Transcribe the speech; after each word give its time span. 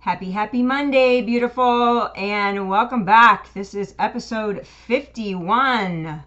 Happy, 0.00 0.30
happy 0.30 0.62
Monday, 0.62 1.22
beautiful, 1.22 2.12
and 2.14 2.68
welcome 2.68 3.04
back. 3.04 3.52
This 3.52 3.74
is 3.74 3.96
episode 3.98 4.64
51 4.64 6.22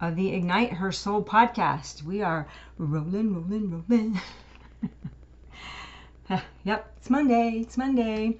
of 0.00 0.16
the 0.16 0.34
Ignite 0.34 0.72
Her 0.72 0.90
Soul 0.90 1.22
podcast. 1.22 2.02
We 2.02 2.22
are 2.22 2.48
rolling, 2.76 3.32
rolling, 3.32 3.70
rolling. 3.88 4.20
yep, 6.64 6.92
it's 6.96 7.08
Monday. 7.08 7.60
It's 7.60 7.78
Monday. 7.78 8.36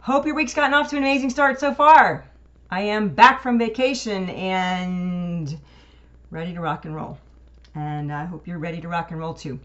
Hope 0.00 0.26
your 0.26 0.34
week's 0.34 0.52
gotten 0.52 0.74
off 0.74 0.90
to 0.90 0.98
an 0.98 1.02
amazing 1.02 1.30
start 1.30 1.58
so 1.58 1.72
far. 1.72 2.26
I 2.70 2.82
am 2.82 3.08
back 3.08 3.42
from 3.42 3.58
vacation 3.58 4.28
and 4.28 5.58
ready 6.30 6.52
to 6.52 6.60
rock 6.60 6.84
and 6.84 6.94
roll. 6.94 7.16
And 7.74 8.12
I 8.12 8.26
hope 8.26 8.46
you're 8.46 8.58
ready 8.58 8.82
to 8.82 8.88
rock 8.88 9.10
and 9.10 9.18
roll 9.18 9.32
too. 9.32 9.58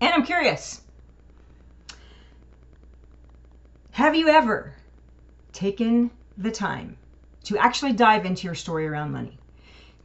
And 0.00 0.12
I'm 0.12 0.24
curious 0.24 0.82
have 3.94 4.16
you 4.16 4.26
ever 4.26 4.72
taken 5.52 6.10
the 6.36 6.50
time 6.50 6.96
to 7.44 7.56
actually 7.56 7.92
dive 7.92 8.26
into 8.26 8.44
your 8.44 8.54
story 8.56 8.88
around 8.88 9.12
money? 9.12 9.38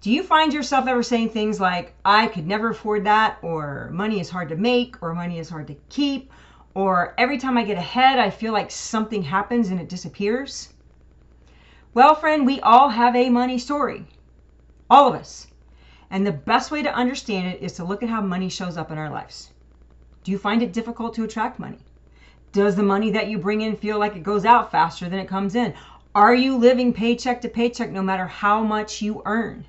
Do 0.02 0.12
you 0.12 0.22
find 0.22 0.54
yourself 0.54 0.88
ever 0.88 1.02
saying 1.02 1.30
things 1.30 1.60
like, 1.60 1.96
I 2.06 2.28
could 2.28 2.46
never 2.46 2.70
afford 2.70 3.04
that, 3.06 3.40
or 3.42 3.90
money 3.92 4.20
is 4.20 4.30
hard 4.30 4.50
to 4.50 4.56
make, 4.56 5.02
or 5.02 5.16
money 5.16 5.40
is 5.40 5.50
hard 5.50 5.66
to 5.66 5.78
keep, 5.90 6.32
or 6.76 7.16
every 7.18 7.40
time 7.40 7.58
I 7.58 7.64
get 7.64 7.80
ahead, 7.80 8.20
I 8.20 8.30
feel 8.30 8.54
like 8.54 8.70
something 8.70 9.24
happens 9.24 9.72
and 9.72 9.82
it 9.82 9.90
disappears? 9.90 10.72
Well, 11.96 12.14
friend, 12.14 12.46
we 12.46 12.62
all 12.62 12.90
have 12.90 13.16
a 13.16 13.32
money 13.32 13.58
story. 13.58 14.06
All 14.88 15.08
of 15.08 15.16
us. 15.16 15.48
And 16.12 16.28
the 16.28 16.32
best 16.32 16.70
way 16.70 16.84
to 16.84 16.94
understand 16.94 17.48
it 17.48 17.64
is 17.64 17.74
to 17.74 17.84
look 17.84 18.04
at 18.04 18.10
how 18.10 18.22
money 18.22 18.50
shows 18.50 18.78
up 18.78 18.92
in 18.92 19.00
our 19.00 19.10
lives. 19.10 19.50
Do 20.24 20.32
you 20.32 20.38
find 20.38 20.62
it 20.62 20.74
difficult 20.74 21.16
to 21.16 21.24
attract 21.24 21.58
money? 21.58 21.80
Does 22.52 22.76
the 22.76 22.84
money 22.84 23.12
that 23.12 23.28
you 23.28 23.38
bring 23.38 23.62
in 23.62 23.76
feel 23.76 24.00
like 24.00 24.16
it 24.16 24.24
goes 24.24 24.44
out 24.44 24.72
faster 24.72 25.08
than 25.08 25.20
it 25.20 25.28
comes 25.28 25.54
in? 25.54 25.74
Are 26.16 26.34
you 26.34 26.58
living 26.58 26.94
paycheck 26.94 27.42
to 27.42 27.50
paycheck 27.50 27.92
no 27.92 28.02
matter 28.02 28.26
how 28.26 28.64
much 28.64 29.02
you 29.02 29.22
earn? 29.26 29.66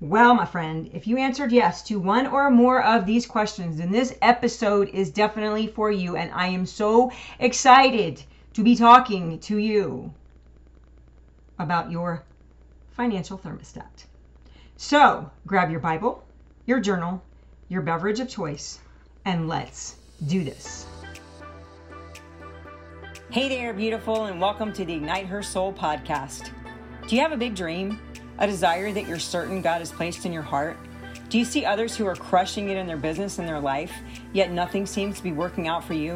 Well, 0.00 0.34
my 0.34 0.46
friend, 0.46 0.90
if 0.92 1.06
you 1.06 1.18
answered 1.18 1.52
yes 1.52 1.82
to 1.84 2.00
one 2.00 2.26
or 2.26 2.50
more 2.50 2.82
of 2.82 3.06
these 3.06 3.26
questions, 3.26 3.76
then 3.76 3.92
this 3.92 4.16
episode 4.22 4.88
is 4.88 5.10
definitely 5.10 5.66
for 5.68 5.92
you. 5.92 6.16
And 6.16 6.32
I 6.32 6.46
am 6.46 6.66
so 6.66 7.12
excited 7.38 8.22
to 8.54 8.64
be 8.64 8.74
talking 8.74 9.38
to 9.40 9.58
you 9.58 10.12
about 11.58 11.90
your 11.90 12.24
financial 12.90 13.38
thermostat. 13.38 14.06
So 14.76 15.30
grab 15.46 15.70
your 15.70 15.80
Bible, 15.80 16.24
your 16.66 16.80
journal, 16.80 17.22
your 17.68 17.82
beverage 17.82 18.18
of 18.18 18.28
choice, 18.28 18.80
and 19.24 19.46
let's 19.46 19.96
do 20.26 20.42
this. 20.42 20.86
Hey 23.32 23.48
there, 23.48 23.72
beautiful, 23.72 24.26
and 24.26 24.38
welcome 24.38 24.74
to 24.74 24.84
the 24.84 24.92
Ignite 24.92 25.24
Her 25.24 25.42
Soul 25.42 25.72
podcast. 25.72 26.50
Do 27.08 27.16
you 27.16 27.22
have 27.22 27.32
a 27.32 27.36
big 27.38 27.54
dream? 27.54 27.98
A 28.36 28.46
desire 28.46 28.92
that 28.92 29.08
you're 29.08 29.18
certain 29.18 29.62
God 29.62 29.78
has 29.78 29.90
placed 29.90 30.26
in 30.26 30.34
your 30.34 30.42
heart? 30.42 30.76
Do 31.30 31.38
you 31.38 31.46
see 31.46 31.64
others 31.64 31.96
who 31.96 32.04
are 32.04 32.14
crushing 32.14 32.68
it 32.68 32.76
in 32.76 32.86
their 32.86 32.98
business 32.98 33.38
and 33.38 33.48
their 33.48 33.58
life, 33.58 33.94
yet 34.34 34.50
nothing 34.50 34.84
seems 34.84 35.16
to 35.16 35.22
be 35.22 35.32
working 35.32 35.66
out 35.66 35.82
for 35.82 35.94
you? 35.94 36.12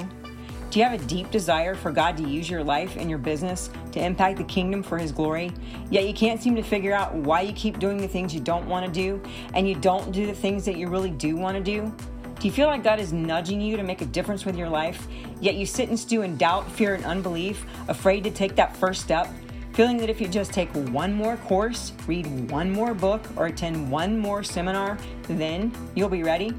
Do 0.69 0.78
you 0.78 0.84
have 0.84 1.00
a 1.00 1.03
deep 1.06 1.31
desire 1.31 1.75
for 1.75 1.91
God 1.91 2.19
to 2.19 2.28
use 2.28 2.50
your 2.50 2.62
life 2.62 2.97
and 2.97 3.09
your 3.09 3.19
business 3.19 3.70
to 3.92 4.05
impact 4.05 4.37
the 4.37 4.44
kingdom 4.44 4.83
for 4.83 4.98
His 4.98 5.11
glory, 5.11 5.55
yet 5.89 6.06
you 6.06 6.12
can't 6.12 6.42
seem 6.42 6.55
to 6.56 6.62
figure 6.62 6.92
out 6.92 7.14
why 7.14 7.41
you 7.41 7.55
keep 7.55 7.78
doing 7.78 7.97
the 7.97 8.09
things 8.09 8.34
you 8.34 8.41
don't 8.42 8.69
want 8.69 8.84
to 8.84 8.92
do 8.92 9.22
and 9.55 9.67
you 9.67 9.75
don't 9.75 10.12
do 10.12 10.27
the 10.27 10.34
things 10.34 10.67
that 10.67 10.77
you 10.77 10.89
really 10.89 11.12
do 11.12 11.34
want 11.34 11.56
to 11.56 11.62
do? 11.62 11.97
Do 12.38 12.46
you 12.46 12.52
feel 12.52 12.66
like 12.66 12.84
God 12.84 13.00
is 13.00 13.14
nudging 13.14 13.62
you 13.62 13.78
to 13.78 13.82
make 13.82 14.02
a 14.02 14.06
difference 14.06 14.44
with 14.44 14.56
your 14.56 14.68
life, 14.68 15.06
yet 15.40 15.54
you 15.54 15.64
sit 15.64 15.88
and 15.88 15.98
stew 15.98 16.20
in 16.20 16.36
doubt, 16.36 16.70
fear, 16.70 16.94
and 16.94 17.02
unbelief, 17.04 17.64
afraid 17.88 18.24
to 18.24 18.30
take 18.30 18.54
that 18.56 18.76
first 18.76 19.00
step? 19.00 19.26
Feeling 19.72 19.96
that 19.98 20.10
if 20.10 20.20
you 20.20 20.28
just 20.28 20.52
take 20.52 20.68
one 20.90 21.14
more 21.14 21.38
course, 21.38 21.92
read 22.06 22.26
one 22.50 22.70
more 22.70 22.92
book, 22.92 23.26
or 23.36 23.46
attend 23.46 23.91
one 23.91 24.19
more 24.19 24.42
seminar, 24.42 24.98
then 25.22 25.72
you'll 25.94 26.10
be 26.10 26.22
ready? 26.22 26.52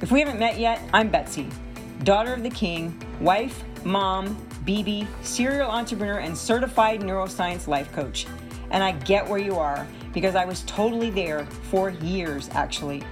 If 0.00 0.10
we 0.10 0.20
haven't 0.20 0.38
met 0.38 0.58
yet, 0.58 0.80
I'm 0.94 1.10
Betsy, 1.10 1.48
daughter 2.02 2.32
of 2.32 2.42
the 2.42 2.50
King, 2.50 2.98
wife, 3.20 3.62
mom, 3.84 4.36
BB, 4.64 5.06
serial 5.22 5.70
entrepreneur, 5.70 6.20
and 6.20 6.36
certified 6.36 7.02
neuroscience 7.02 7.66
life 7.66 7.92
coach. 7.92 8.26
And 8.70 8.82
I 8.82 8.92
get 8.92 9.28
where 9.28 9.38
you 9.38 9.56
are 9.56 9.86
because 10.14 10.34
I 10.34 10.46
was 10.46 10.62
totally 10.62 11.10
there 11.10 11.44
for 11.70 11.90
years, 11.90 12.48
actually. 12.52 13.02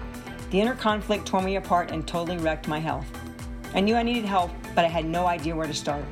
The 0.51 0.61
inner 0.61 0.75
conflict 0.75 1.27
tore 1.27 1.43
me 1.43 1.57
apart 1.57 1.91
and 1.91 2.07
totally 2.07 2.39
wrecked 2.39 2.69
my 2.69 2.79
health. 2.79 3.07
I 3.75 3.81
knew 3.81 3.97
I 3.97 4.05
needed 4.05 4.25
help, 4.25 4.53
but 4.75 4.84
I 4.84 4.89
had 4.89 5.05
no 5.05 5.27
idea 5.27 5.57
where 5.57 5.67
to 5.67 5.75
start. 5.75 6.05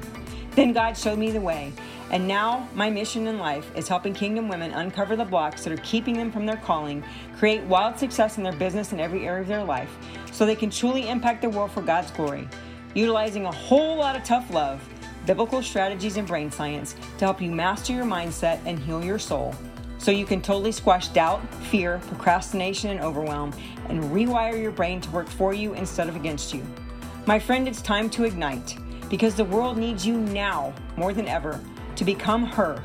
Then 0.56 0.72
God 0.72 0.97
showed 0.97 1.19
me 1.19 1.31
the 1.31 1.41
way, 1.41 1.72
and 2.11 2.27
now 2.27 2.69
my 2.75 2.91
mission 2.91 3.27
in 3.27 3.39
life 3.39 3.71
is 3.77 3.89
helping 3.89 4.12
kingdom 4.12 4.49
women 4.49 4.72
uncover 4.72 5.17
the 5.17 5.25
blocks 5.25 5.65
that 5.65 5.72
are 5.72 5.83
keeping 5.83 6.17
them 6.17 6.33
from 6.33 6.47
their 6.47 6.56
calling, 6.56 7.03
create 7.37 7.62
wild 7.65 7.99
success 7.99 8.37
in 8.37 8.45
their 8.45 8.53
business 8.53 8.93
and 8.93 9.00
every 9.00 9.27
area 9.27 9.43
of 9.43 9.49
their 9.49 9.65
life, 9.65 9.97
so 10.33 10.45
they 10.45 10.56
can 10.56 10.71
truly 10.71 11.09
impact 11.09 11.43
the 11.43 11.51
world 11.51 11.71
for 11.71 11.83
God's 11.83 12.11
glory, 12.11 12.49
utilizing 12.95 13.47
a 13.47 13.53
whole 13.53 13.97
lot 13.97 14.16
of 14.16 14.25
tough 14.25 14.51
love, 14.51 14.87
biblical 15.27 15.62
strategies, 15.62 16.16
and 16.16 16.27
brain 16.27 16.51
science 16.51 16.95
to 17.19 17.25
help 17.25 17.41
you 17.41 17.51
master 17.51 17.93
your 17.93 18.05
mindset 18.05 18.61
and 18.66 18.78
heal 18.78 19.05
your 19.05 19.19
soul 19.19 19.55
so 20.05 20.11
you 20.11 20.27
can 20.27 20.43
totally 20.43 20.71
squash 20.71 21.09
doubt, 21.09 21.43
fear, 21.65 21.99
procrastination, 22.09 22.91
and 22.91 23.01
overwhelm 23.01 23.55
and 23.89 24.03
rewire 24.05 24.61
your 24.61 24.71
brain 24.71 25.00
to 25.00 25.11
work 25.11 25.28
for 25.28 25.55
you 25.55 25.75
instead 25.75 26.09
of 26.09 26.17
against 26.17 26.55
you. 26.55 26.65
My 27.27 27.39
friend, 27.39 27.67
it's 27.67 27.83
time 27.83 28.11
to 28.11 28.25
ignite 28.25 28.77
because 29.09 29.34
the 29.34 29.45
world 29.45 29.78
needs 29.78 30.06
you 30.06 30.17
now 30.17 30.72
more 30.97 31.12
than 31.12 31.28
ever 31.28 31.61
to 31.97 32.05
become 32.05 32.45
her 32.45 32.83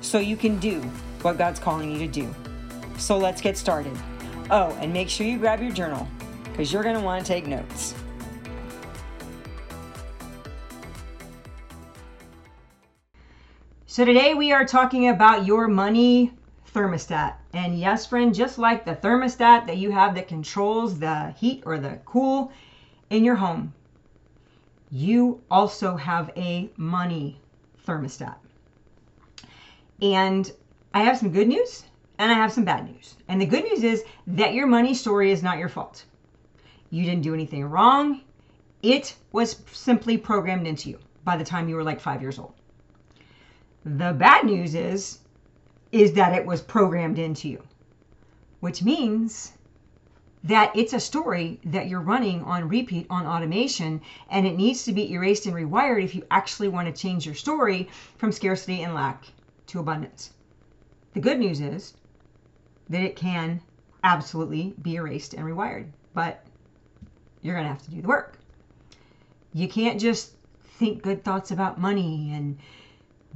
so 0.00 0.18
you 0.18 0.36
can 0.36 0.58
do 0.58 0.80
what 1.22 1.38
God's 1.38 1.60
calling 1.60 1.92
you 1.92 1.98
to 1.98 2.08
do. 2.08 2.34
So 2.98 3.18
let's 3.18 3.40
get 3.40 3.56
started. 3.56 3.96
Oh, 4.50 4.76
and 4.80 4.92
make 4.92 5.08
sure 5.08 5.26
you 5.26 5.38
grab 5.38 5.62
your 5.62 5.72
journal 5.72 6.06
because 6.44 6.72
you're 6.72 6.82
going 6.82 6.96
to 6.96 7.00
want 7.00 7.24
to 7.24 7.32
take 7.32 7.46
notes. 7.46 7.94
So, 13.86 14.06
today 14.06 14.32
we 14.32 14.52
are 14.52 14.64
talking 14.64 15.10
about 15.10 15.44
your 15.44 15.68
money 15.68 16.32
thermostat. 16.74 17.34
And 17.54 17.78
yes, 17.78 18.06
friend, 18.06 18.34
just 18.34 18.58
like 18.58 18.84
the 18.84 18.94
thermostat 18.96 19.66
that 19.66 19.76
you 19.76 19.90
have 19.90 20.14
that 20.14 20.28
controls 20.28 20.98
the 20.98 21.32
heat 21.32 21.62
or 21.66 21.78
the 21.78 21.98
cool 22.04 22.50
in 23.10 23.24
your 23.24 23.36
home, 23.36 23.74
you 24.90 25.40
also 25.50 25.96
have 25.96 26.30
a 26.36 26.70
money 26.76 27.40
thermostat. 27.86 28.36
And 30.00 30.50
I 30.94 31.02
have 31.02 31.18
some 31.18 31.30
good 31.30 31.48
news 31.48 31.84
and 32.18 32.30
I 32.30 32.34
have 32.34 32.52
some 32.52 32.64
bad 32.64 32.86
news. 32.86 33.16
And 33.28 33.40
the 33.40 33.46
good 33.46 33.64
news 33.64 33.82
is 33.82 34.04
that 34.28 34.54
your 34.54 34.66
money 34.66 34.94
story 34.94 35.30
is 35.30 35.42
not 35.42 35.58
your 35.58 35.68
fault. 35.68 36.04
You 36.90 37.04
didn't 37.04 37.22
do 37.22 37.34
anything 37.34 37.64
wrong. 37.64 38.20
It 38.82 39.16
was 39.32 39.62
simply 39.72 40.16
programmed 40.18 40.66
into 40.66 40.90
you 40.90 40.98
by 41.24 41.36
the 41.36 41.44
time 41.44 41.68
you 41.68 41.76
were 41.76 41.84
like 41.84 42.00
five 42.00 42.20
years 42.20 42.38
old. 42.38 42.54
The 43.84 44.12
bad 44.12 44.44
news 44.44 44.74
is 44.74 45.18
is 45.92 46.14
that 46.14 46.34
it 46.34 46.46
was 46.46 46.62
programmed 46.62 47.18
into 47.18 47.48
you, 47.48 47.62
which 48.60 48.82
means 48.82 49.52
that 50.44 50.74
it's 50.74 50.92
a 50.92 50.98
story 51.00 51.60
that 51.64 51.86
you're 51.86 52.00
running 52.00 52.42
on 52.42 52.68
repeat 52.68 53.06
on 53.08 53.26
automation 53.26 54.00
and 54.28 54.46
it 54.46 54.56
needs 54.56 54.84
to 54.84 54.92
be 54.92 55.12
erased 55.12 55.46
and 55.46 55.54
rewired 55.54 56.02
if 56.02 56.14
you 56.14 56.24
actually 56.30 56.68
want 56.68 56.88
to 56.88 57.00
change 57.00 57.24
your 57.24 57.34
story 57.34 57.88
from 58.16 58.32
scarcity 58.32 58.82
and 58.82 58.94
lack 58.94 59.26
to 59.66 59.78
abundance. 59.78 60.32
The 61.12 61.20
good 61.20 61.38
news 61.38 61.60
is 61.60 61.94
that 62.88 63.02
it 63.02 63.14
can 63.14 63.60
absolutely 64.02 64.74
be 64.82 64.96
erased 64.96 65.34
and 65.34 65.44
rewired, 65.44 65.86
but 66.14 66.44
you're 67.42 67.54
going 67.54 67.66
to 67.66 67.72
have 67.72 67.82
to 67.82 67.90
do 67.90 68.02
the 68.02 68.08
work. 68.08 68.38
You 69.54 69.68
can't 69.68 70.00
just 70.00 70.32
think 70.78 71.02
good 71.02 71.22
thoughts 71.22 71.50
about 71.50 71.78
money 71.78 72.32
and 72.32 72.58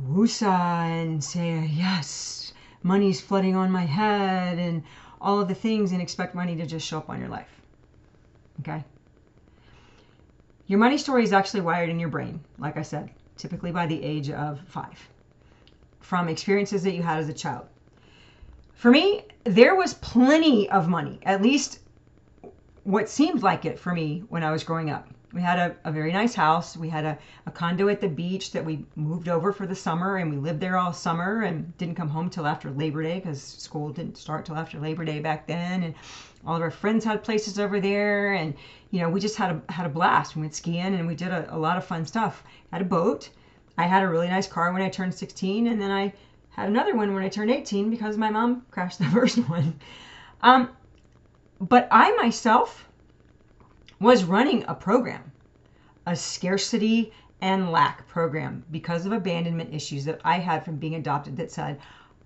woosa 0.02 0.48
and 0.48 1.22
say, 1.22 1.70
yes, 1.72 2.45
money's 2.86 3.20
flooding 3.20 3.56
on 3.56 3.70
my 3.70 3.84
head 3.84 4.58
and 4.58 4.82
all 5.20 5.40
of 5.40 5.48
the 5.48 5.54
things 5.54 5.92
and 5.92 6.00
expect 6.00 6.34
money 6.34 6.56
to 6.56 6.66
just 6.66 6.86
show 6.86 6.98
up 6.98 7.10
on 7.10 7.18
your 7.18 7.28
life. 7.28 7.50
Okay? 8.60 8.84
Your 10.68 10.78
money 10.78 10.96
story 10.96 11.24
is 11.24 11.32
actually 11.32 11.60
wired 11.60 11.90
in 11.90 12.00
your 12.00 12.08
brain, 12.08 12.40
like 12.58 12.76
I 12.76 12.82
said, 12.82 13.10
typically 13.36 13.72
by 13.72 13.86
the 13.86 14.02
age 14.02 14.30
of 14.30 14.60
five, 14.68 14.98
from 16.00 16.28
experiences 16.28 16.82
that 16.84 16.94
you 16.94 17.02
had 17.02 17.18
as 17.18 17.28
a 17.28 17.32
child. 17.32 17.66
For 18.74 18.90
me, 18.90 19.24
there 19.44 19.74
was 19.74 19.94
plenty 19.94 20.68
of 20.70 20.88
money, 20.88 21.18
at 21.22 21.42
least 21.42 21.80
what 22.84 23.08
seemed 23.08 23.42
like 23.42 23.64
it 23.64 23.78
for 23.78 23.92
me 23.92 24.22
when 24.28 24.44
I 24.44 24.52
was 24.52 24.64
growing 24.64 24.90
up. 24.90 25.08
We 25.36 25.42
had 25.42 25.58
a, 25.58 25.76
a 25.84 25.92
very 25.92 26.12
nice 26.12 26.34
house. 26.34 26.76
We 26.76 26.88
had 26.88 27.04
a, 27.04 27.18
a 27.46 27.50
condo 27.50 27.88
at 27.88 28.00
the 28.00 28.08
beach 28.08 28.52
that 28.52 28.64
we 28.64 28.86
moved 28.96 29.28
over 29.28 29.52
for 29.52 29.66
the 29.66 29.74
summer 29.74 30.16
and 30.16 30.30
we 30.30 30.38
lived 30.38 30.60
there 30.60 30.78
all 30.78 30.94
summer 30.94 31.42
and 31.42 31.76
didn't 31.76 31.94
come 31.94 32.08
home 32.08 32.30
till 32.30 32.46
after 32.46 32.70
Labor 32.70 33.02
Day 33.02 33.20
because 33.20 33.42
school 33.42 33.90
didn't 33.90 34.16
start 34.16 34.46
till 34.46 34.56
after 34.56 34.78
Labor 34.78 35.04
Day 35.04 35.20
back 35.20 35.46
then. 35.46 35.82
And 35.82 35.94
all 36.46 36.56
of 36.56 36.62
our 36.62 36.70
friends 36.70 37.04
had 37.04 37.22
places 37.22 37.58
over 37.58 37.80
there 37.80 38.32
and 38.32 38.54
you 38.90 39.00
know 39.00 39.08
we 39.08 39.20
just 39.20 39.36
had 39.36 39.50
a 39.50 39.72
had 39.72 39.84
a 39.84 39.88
blast 39.88 40.36
we 40.36 40.42
went 40.42 40.54
skiing 40.54 40.94
and 40.94 41.06
we 41.06 41.14
did 41.14 41.32
a, 41.32 41.54
a 41.54 41.58
lot 41.58 41.76
of 41.76 41.84
fun 41.84 42.06
stuff 42.06 42.44
had 42.72 42.80
a 42.80 42.84
boat 42.84 43.28
i 43.76 43.84
had 43.84 44.02
a 44.02 44.08
really 44.08 44.28
nice 44.28 44.46
car 44.46 44.72
when 44.72 44.82
i 44.82 44.88
turned 44.88 45.12
16 45.12 45.66
and 45.66 45.80
then 45.80 45.90
i 45.90 46.12
had 46.50 46.68
another 46.68 46.94
one 46.94 47.12
when 47.12 47.24
i 47.24 47.28
turned 47.28 47.50
18 47.50 47.90
because 47.90 48.16
my 48.16 48.30
mom 48.30 48.64
crashed 48.70 48.98
the 48.98 49.04
first 49.16 49.38
one 49.48 49.78
um, 50.42 50.68
but 51.60 51.88
i 51.90 52.14
myself 52.16 52.85
was 54.00 54.24
running 54.24 54.64
a 54.68 54.74
program 54.74 55.30
a 56.06 56.14
scarcity 56.14 57.12
and 57.40 57.70
lack 57.70 58.06
program 58.08 58.64
because 58.70 59.06
of 59.06 59.12
abandonment 59.12 59.72
issues 59.72 60.04
that 60.04 60.20
i 60.24 60.38
had 60.38 60.64
from 60.64 60.76
being 60.76 60.94
adopted 60.94 61.36
that 61.36 61.50
said 61.50 61.78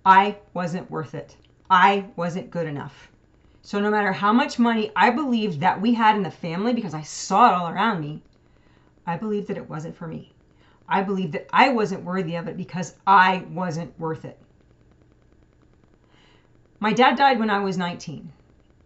i 0.05 0.35
wasn't 0.53 0.89
worth 0.91 1.15
it 1.15 1.35
i 1.69 2.05
wasn't 2.15 2.51
good 2.51 2.67
enough 2.67 3.11
so 3.63 3.79
no 3.79 3.91
matter 3.91 4.11
how 4.11 4.33
much 4.33 4.57
money 4.57 4.91
I 4.95 5.11
believed 5.11 5.59
that 5.59 5.79
we 5.79 5.93
had 5.93 6.15
in 6.15 6.23
the 6.23 6.31
family, 6.31 6.73
because 6.73 6.95
I 6.95 7.03
saw 7.03 7.47
it 7.47 7.53
all 7.53 7.69
around 7.69 8.01
me, 8.01 8.23
I 9.05 9.17
believed 9.17 9.47
that 9.47 9.57
it 9.57 9.69
wasn't 9.69 9.95
for 9.95 10.07
me. 10.07 10.33
I 10.89 11.03
believed 11.03 11.33
that 11.33 11.47
I 11.53 11.69
wasn't 11.69 12.03
worthy 12.03 12.35
of 12.35 12.47
it 12.47 12.57
because 12.57 12.95
I 13.05 13.45
wasn't 13.51 13.97
worth 13.99 14.25
it. 14.25 14.37
My 16.79 16.91
dad 16.91 17.15
died 17.15 17.39
when 17.39 17.51
I 17.51 17.59
was 17.59 17.77
19, 17.77 18.31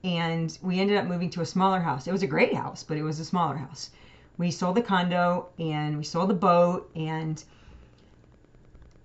and 0.05 0.57
we 0.61 0.79
ended 0.79 0.97
up 0.97 1.05
moving 1.05 1.29
to 1.31 1.41
a 1.41 1.45
smaller 1.45 1.81
house. 1.81 2.07
It 2.07 2.11
was 2.13 2.23
a 2.23 2.27
great 2.27 2.53
house, 2.53 2.83
but 2.83 2.95
it 2.95 3.03
was 3.03 3.19
a 3.19 3.25
smaller 3.25 3.57
house. 3.57 3.89
We 4.37 4.51
sold 4.51 4.75
the 4.75 4.81
condo 4.81 5.49
and 5.59 5.97
we 5.97 6.03
sold 6.03 6.29
the 6.29 6.35
boat, 6.35 6.89
and 6.95 7.43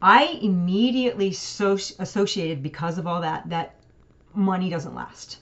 I 0.02 0.38
immediately 0.42 1.32
so 1.32 1.72
associated 1.98 2.62
because 2.62 2.98
of 2.98 3.06
all 3.06 3.20
that 3.22 3.48
that 3.48 3.74
money 4.34 4.70
doesn't 4.70 4.94
last 4.94 5.38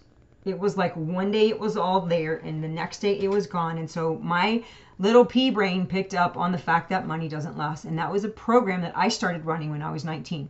it 0.48 0.58
was 0.58 0.76
like 0.76 0.94
one 0.96 1.30
day 1.30 1.48
it 1.48 1.60
was 1.60 1.76
all 1.76 2.00
there 2.00 2.36
and 2.36 2.62
the 2.62 2.68
next 2.68 3.00
day 3.00 3.18
it 3.18 3.28
was 3.28 3.46
gone. 3.46 3.78
And 3.78 3.90
so 3.90 4.18
my 4.22 4.64
little 4.98 5.24
pea 5.24 5.50
brain 5.50 5.86
picked 5.86 6.14
up 6.14 6.36
on 6.36 6.52
the 6.52 6.58
fact 6.58 6.88
that 6.90 7.06
money 7.06 7.28
doesn't 7.28 7.58
last. 7.58 7.84
And 7.84 7.98
that 7.98 8.10
was 8.10 8.24
a 8.24 8.28
program 8.28 8.80
that 8.82 8.96
I 8.96 9.08
started 9.08 9.44
running 9.44 9.70
when 9.70 9.82
I 9.82 9.90
was 9.90 10.04
19. 10.04 10.48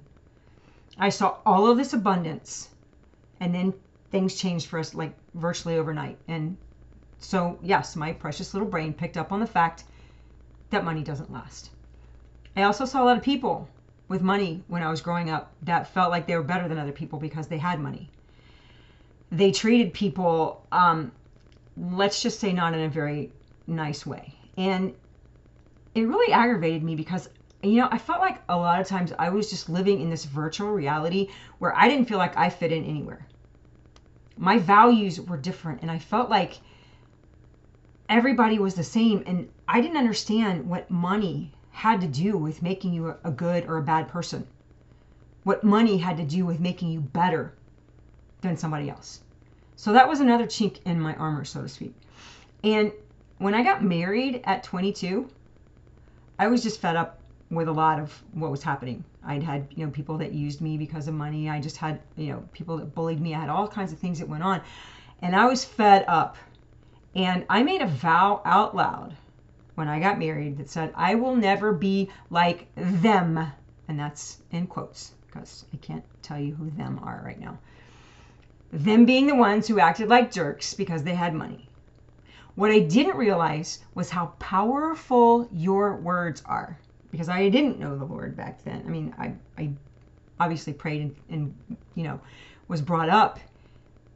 I 0.98 1.08
saw 1.08 1.36
all 1.44 1.70
of 1.70 1.76
this 1.76 1.92
abundance 1.92 2.68
and 3.40 3.54
then 3.54 3.74
things 4.10 4.34
changed 4.34 4.66
for 4.66 4.78
us 4.78 4.94
like 4.94 5.14
virtually 5.34 5.76
overnight. 5.76 6.18
And 6.28 6.56
so, 7.18 7.58
yes, 7.62 7.96
my 7.96 8.12
precious 8.12 8.54
little 8.54 8.68
brain 8.68 8.92
picked 8.92 9.16
up 9.16 9.32
on 9.32 9.40
the 9.40 9.46
fact 9.46 9.84
that 10.70 10.84
money 10.84 11.02
doesn't 11.02 11.32
last. 11.32 11.70
I 12.56 12.62
also 12.62 12.84
saw 12.84 13.02
a 13.02 13.06
lot 13.06 13.16
of 13.16 13.22
people 13.22 13.68
with 14.08 14.22
money 14.22 14.62
when 14.68 14.82
I 14.82 14.90
was 14.90 15.00
growing 15.00 15.30
up 15.30 15.52
that 15.62 15.92
felt 15.92 16.10
like 16.10 16.26
they 16.26 16.36
were 16.36 16.42
better 16.42 16.68
than 16.68 16.78
other 16.78 16.92
people 16.92 17.18
because 17.18 17.46
they 17.46 17.58
had 17.58 17.80
money 17.80 18.10
they 19.30 19.52
treated 19.52 19.92
people, 19.92 20.66
um, 20.72 21.12
let's 21.76 22.22
just 22.22 22.40
say, 22.40 22.52
not 22.52 22.74
in 22.74 22.80
a 22.80 22.88
very 22.88 23.30
nice 23.66 24.06
way. 24.06 24.34
And 24.56 24.94
it 25.94 26.02
really 26.02 26.32
aggravated 26.32 26.82
me 26.82 26.94
because, 26.94 27.28
you 27.62 27.76
know, 27.76 27.88
I 27.90 27.98
felt 27.98 28.20
like 28.20 28.40
a 28.48 28.56
lot 28.56 28.80
of 28.80 28.86
times 28.86 29.12
I 29.18 29.30
was 29.30 29.50
just 29.50 29.68
living 29.68 30.00
in 30.00 30.10
this 30.10 30.24
virtual 30.24 30.70
reality 30.70 31.28
where 31.58 31.76
I 31.76 31.88
didn't 31.88 32.06
feel 32.06 32.18
like 32.18 32.36
I 32.36 32.48
fit 32.48 32.72
in 32.72 32.84
anywhere. 32.84 33.26
My 34.38 34.58
values 34.58 35.20
were 35.20 35.36
different, 35.36 35.82
and 35.82 35.90
I 35.90 35.98
felt 35.98 36.30
like 36.30 36.58
everybody 38.08 38.58
was 38.58 38.74
the 38.74 38.84
same. 38.84 39.22
And 39.26 39.48
I 39.66 39.80
didn't 39.80 39.96
understand 39.96 40.68
what 40.68 40.90
money 40.90 41.52
had 41.70 42.00
to 42.00 42.06
do 42.06 42.36
with 42.36 42.62
making 42.62 42.94
you 42.94 43.14
a 43.24 43.30
good 43.30 43.66
or 43.66 43.76
a 43.76 43.82
bad 43.82 44.08
person, 44.08 44.46
what 45.44 45.62
money 45.62 45.98
had 45.98 46.16
to 46.16 46.24
do 46.24 46.46
with 46.46 46.60
making 46.60 46.90
you 46.90 47.00
better 47.00 47.52
than 48.40 48.56
somebody 48.56 48.88
else. 48.88 49.20
So 49.76 49.92
that 49.92 50.08
was 50.08 50.20
another 50.20 50.46
chink 50.46 50.78
in 50.84 51.00
my 51.00 51.14
armor, 51.14 51.44
so 51.44 51.62
to 51.62 51.68
speak. 51.68 51.94
And 52.64 52.92
when 53.38 53.54
I 53.54 53.62
got 53.62 53.84
married 53.84 54.40
at 54.44 54.64
22, 54.64 55.28
I 56.38 56.48
was 56.48 56.62
just 56.62 56.80
fed 56.80 56.96
up 56.96 57.20
with 57.50 57.68
a 57.68 57.72
lot 57.72 57.98
of 58.00 58.22
what 58.32 58.50
was 58.50 58.62
happening. 58.62 59.04
I'd 59.28 59.42
had, 59.42 59.68
you 59.76 59.84
know, 59.84 59.92
people 59.92 60.18
that 60.18 60.32
used 60.32 60.60
me 60.60 60.76
because 60.76 61.06
of 61.06 61.14
money. 61.14 61.48
I 61.48 61.60
just 61.60 61.76
had, 61.76 62.00
you 62.16 62.32
know, 62.32 62.48
people 62.52 62.78
that 62.78 62.94
bullied 62.94 63.20
me. 63.20 63.34
I 63.34 63.40
had 63.40 63.50
all 63.50 63.68
kinds 63.68 63.92
of 63.92 63.98
things 63.98 64.18
that 64.18 64.28
went 64.28 64.42
on. 64.42 64.60
And 65.22 65.36
I 65.36 65.46
was 65.46 65.64
fed 65.64 66.04
up. 66.08 66.36
And 67.14 67.44
I 67.48 67.62
made 67.62 67.82
a 67.82 67.86
vow 67.86 68.42
out 68.44 68.74
loud 68.74 69.14
when 69.74 69.86
I 69.86 70.00
got 70.00 70.18
married 70.18 70.58
that 70.58 70.70
said, 70.70 70.92
I 70.96 71.14
will 71.14 71.36
never 71.36 71.72
be 71.72 72.10
like 72.30 72.68
them. 72.74 73.38
And 73.86 73.98
that's 73.98 74.38
in 74.50 74.66
quotes 74.66 75.12
because 75.26 75.66
I 75.72 75.76
can't 75.76 76.04
tell 76.22 76.38
you 76.38 76.54
who 76.54 76.70
them 76.70 76.98
are 77.02 77.22
right 77.24 77.38
now 77.38 77.58
them 78.72 79.06
being 79.06 79.26
the 79.26 79.34
ones 79.34 79.66
who 79.66 79.80
acted 79.80 80.08
like 80.08 80.30
jerks 80.30 80.74
because 80.74 81.02
they 81.02 81.14
had 81.14 81.34
money. 81.34 81.68
What 82.54 82.70
I 82.70 82.80
didn't 82.80 83.16
realize 83.16 83.78
was 83.94 84.10
how 84.10 84.26
powerful 84.38 85.48
your 85.52 85.96
words 85.96 86.42
are 86.44 86.78
because 87.10 87.28
I 87.28 87.48
didn't 87.48 87.78
know 87.78 87.96
the 87.96 88.04
Lord 88.04 88.36
back 88.36 88.62
then. 88.64 88.84
I 88.86 88.90
mean, 88.90 89.14
I, 89.18 89.32
I 89.56 89.70
obviously 90.40 90.72
prayed 90.72 91.02
and, 91.02 91.16
and, 91.30 91.76
you 91.94 92.04
know, 92.04 92.20
was 92.68 92.80
brought 92.80 93.08
up 93.08 93.40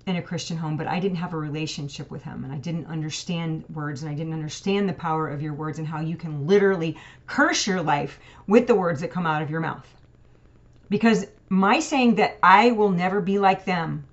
in 0.07 0.17
a 0.17 0.23
Christian 0.23 0.57
home, 0.57 0.77
but 0.77 0.87
I 0.87 0.99
didn't 0.99 1.17
have 1.17 1.33
a 1.33 1.39
relationship 1.39 2.11
with 2.11 2.23
Him 2.23 2.45
and 2.45 2.53
I 2.53 2.59
didn't 2.59 2.87
understand 2.87 3.65
words 3.73 4.03
and 4.03 4.11
I 4.11 4.15
didn't 4.15 4.33
understand 4.33 4.89
the 4.89 4.95
power 4.95 5.29
of 5.29 5.41
your 5.41 5.55
words 5.55 5.79
and 5.79 5.87
how 5.87 6.01
you 6.01 6.17
can 6.17 6.47
literally 6.47 6.99
curse 7.27 7.67
your 7.67 7.83
life 7.83 8.19
with 8.47 8.67
the 8.67 8.75
words 8.75 9.01
that 9.01 9.13
come 9.13 9.27
out 9.27 9.43
of 9.43 9.51
your 9.51 9.61
mouth. 9.61 9.87
Because 10.91 11.27
my 11.49 11.81
saying 11.81 12.17
that 12.17 12.39
I 12.43 12.73
will 12.73 12.91
never 12.91 13.21
be 13.21 13.39
like 13.39 13.65
them 13.65 14.05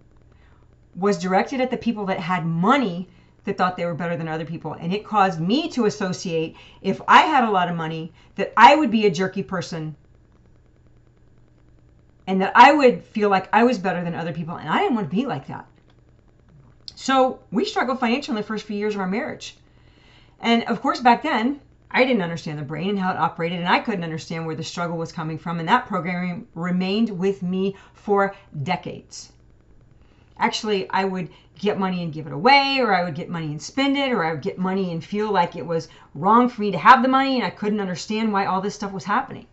was 0.96 1.18
directed 1.18 1.60
at 1.62 1.72
the 1.72 1.78
people 1.78 2.06
that 2.06 2.20
had 2.20 2.46
money 2.46 3.08
that 3.46 3.58
thought 3.58 3.78
they 3.78 3.86
were 3.86 3.94
better 3.94 4.18
than 4.18 4.28
other 4.28 4.46
people. 4.46 4.74
And 4.74 4.94
it 4.94 5.06
caused 5.06 5.40
me 5.40 5.70
to 5.70 5.86
associate, 5.86 6.56
if 6.82 7.02
I 7.08 7.22
had 7.22 7.44
a 7.44 7.52
lot 7.52 7.70
of 7.70 7.76
money, 7.76 8.12
that 8.36 8.54
I 8.58 8.76
would 8.76 8.92
be 8.92 9.06
a 9.06 9.12
jerky 9.12 9.44
person 9.44 9.96
and 12.28 12.42
that 12.42 12.52
I 12.56 12.74
would 12.74 13.04
feel 13.04 13.30
like 13.30 13.50
I 13.52 13.64
was 13.64 13.80
better 13.80 14.04
than 14.04 14.14
other 14.14 14.34
people. 14.34 14.56
And 14.56 14.70
I 14.70 14.80
didn't 14.80 14.96
want 14.96 15.10
to 15.10 15.16
be 15.16 15.26
like 15.26 15.48
that. 15.48 15.66
So 16.96 17.40
we 17.50 17.66
struggled 17.66 18.00
financially 18.00 18.38
in 18.38 18.42
the 18.42 18.48
first 18.48 18.66
few 18.66 18.78
years 18.78 18.94
of 18.94 19.02
our 19.02 19.08
marriage. 19.08 19.58
And 20.40 20.64
of 20.66 20.82
course, 20.82 21.00
back 21.00 21.24
then, 21.24 21.60
I 21.92 22.04
didn't 22.04 22.22
understand 22.22 22.60
the 22.60 22.64
brain 22.64 22.90
and 22.90 23.00
how 23.00 23.12
it 23.12 23.18
operated, 23.18 23.60
and 23.60 23.68
I 23.68 23.80
couldn't 23.80 24.04
understand 24.04 24.46
where 24.46 24.56
the 24.56 24.64
struggle 24.64 24.98
was 24.98 25.12
coming 25.12 25.40
from. 25.40 25.60
And 25.60 25.68
that 25.68 25.88
programming 25.88 26.48
remained 26.54 27.10
with 27.10 27.42
me 27.42 27.76
for 27.94 28.36
decades 28.62 29.32
actually 30.40 30.90
I 30.90 31.04
would 31.04 31.30
get 31.58 31.78
money 31.78 32.04
and 32.04 32.14
give 32.14 32.26
it 32.26 32.34
away, 32.34 32.80
or 32.80 32.94
I 32.94 33.04
would 33.04 33.16
get 33.16 33.30
money 33.30 33.48
and 33.48 33.62
spend 33.62 33.98
it, 33.98 34.12
or 34.12 34.24
I 34.24 34.32
would 34.32 34.42
get 34.42 34.58
money 34.58 34.92
and 34.92 35.04
feel 35.04 35.32
like 35.32 35.56
it 35.56 35.66
was 35.66 35.90
wrong 36.16 36.50
for 36.50 36.62
me 36.62 36.72
to 36.72 36.78
have 36.78 37.02
the 37.02 37.10
money 37.10 37.36
and 37.36 37.46
I 37.46 37.50
couldn't 37.50 37.82
understand 37.82 38.32
why 38.32 38.46
all 38.46 38.62
this 38.62 38.76
stuff 38.76 38.92
was 38.92 39.04
happening. 39.04 39.46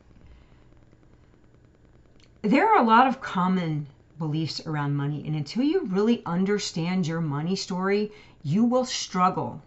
There 2.42 2.68
are 2.68 2.80
a 2.80 2.86
lot 2.86 3.08
of 3.08 3.20
common 3.20 3.88
beliefs 4.18 4.64
around 4.66 4.94
money, 4.94 5.24
and 5.26 5.34
until 5.34 5.64
you 5.64 5.84
really 5.86 6.22
understand 6.24 7.06
your 7.06 7.20
money 7.20 7.56
story, 7.56 8.12
you 8.44 8.64
will 8.64 8.84
struggle 8.84 9.60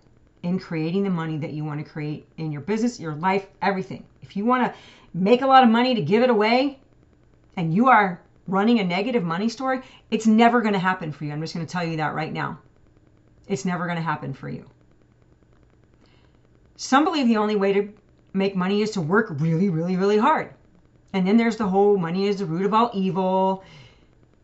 in 0.44 0.58
creating 0.58 1.04
the 1.04 1.10
money 1.10 1.38
that 1.38 1.52
you 1.52 1.66
want 1.66 1.86
to 1.86 1.92
create 1.92 2.26
in 2.38 2.52
your 2.52 2.62
business, 2.62 3.00
your 3.00 3.16
life, 3.16 3.48
everything. 3.62 4.06
If 4.22 4.38
you 4.38 4.46
want 4.46 4.66
to 4.66 4.80
make 5.14 5.42
a 5.42 5.48
lot 5.48 5.64
of 5.64 5.70
money 5.70 5.94
to 5.94 6.02
give 6.02 6.24
it 6.24 6.30
away, 6.30 6.80
and 7.58 7.74
you 7.74 7.90
are 7.90 8.22
running 8.52 8.80
a 8.80 8.84
negative 8.84 9.24
money 9.24 9.50
story, 9.50 9.82
it's 10.12 10.28
never 10.28 10.62
going 10.62 10.74
to 10.74 10.80
happen 10.80 11.12
for 11.12 11.26
you. 11.26 11.32
I'm 11.32 11.42
just 11.42 11.54
going 11.54 11.66
to 11.66 11.72
tell 11.72 11.84
you 11.84 11.98
that 11.98 12.14
right 12.14 12.32
now. 12.32 12.60
It's 13.48 13.66
never 13.66 13.86
going 13.86 13.98
to 13.98 14.04
happen 14.04 14.34
for 14.34 14.50
you. 14.50 14.66
Some 16.76 17.04
believe 17.04 17.28
the 17.28 17.38
only 17.38 17.56
way 17.56 17.74
to 17.74 17.94
make 18.34 18.56
money 18.56 18.82
is 18.82 18.92
to 18.92 19.02
work 19.02 19.28
really, 19.32 19.70
really, 19.70 19.96
really 19.96 20.18
hard. 20.18 20.54
And 21.14 21.28
then 21.28 21.38
there's 21.38 21.58
the 21.58 21.68
whole 21.68 21.98
money 21.98 22.28
is 22.28 22.38
the 22.38 22.46
root 22.46 22.66
of 22.66 22.74
all 22.74 22.92
evil. 22.94 23.64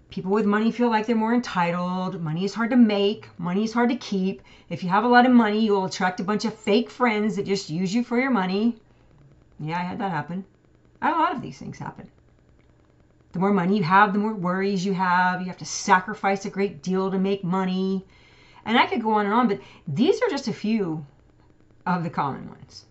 People 0.10 0.32
with 0.32 0.46
money 0.46 0.72
feel 0.72 0.90
like 0.90 1.06
they're 1.06 1.16
more 1.16 1.34
entitled. 1.34 2.22
Money 2.22 2.46
is 2.46 2.54
hard 2.54 2.72
to 2.72 2.76
make. 2.76 3.30
Money 3.38 3.64
is 3.64 3.74
hard 3.74 3.90
to 3.90 3.96
keep. 3.96 4.42
If 4.70 4.84
you 4.84 4.90
have 4.90 5.04
a 5.04 5.08
lot 5.08 5.26
of 5.26 5.32
money, 5.32 5.64
you'll 5.64 5.86
attract 5.86 6.20
a 6.20 6.24
bunch 6.24 6.46
of 6.46 6.54
fake 6.54 6.90
friends 6.90 7.36
that 7.36 7.46
just 7.46 7.70
use 7.70 7.94
you 7.94 8.04
for 8.04 8.20
your 8.20 8.32
money. 8.32 8.78
Yeah, 9.60 9.78
I 9.78 9.84
had 9.84 10.00
that 10.00 10.12
happen. 10.12 10.46
I 11.02 11.08
had 11.10 11.18
a 11.18 11.20
lot 11.20 11.36
of 11.36 11.42
these 11.42 11.60
things 11.60 11.78
happen. 11.78 12.10
The 13.36 13.42
more 13.42 13.52
money 13.52 13.76
you 13.76 13.84
have, 13.84 14.14
the 14.14 14.20
more 14.20 14.34
worries 14.34 14.86
you 14.86 14.94
have. 14.94 15.42
You 15.42 15.48
have 15.48 15.58
to 15.58 15.66
sacrifice 15.66 16.46
a 16.46 16.50
great 16.50 16.82
deal 16.82 17.12
to 17.12 17.20
make 17.20 17.44
money. 17.44 18.06
And 18.64 18.80
I 18.80 18.86
could 18.86 19.04
go 19.04 19.12
on 19.12 19.26
and 19.26 19.34
on, 19.34 19.50
but 19.50 19.60
these 19.86 20.22
are 20.22 20.30
just 20.30 20.48
a 20.48 20.54
few 20.54 21.06
of 21.86 22.06
the 22.06 22.10
common 22.10 22.48
ones. 22.48 22.86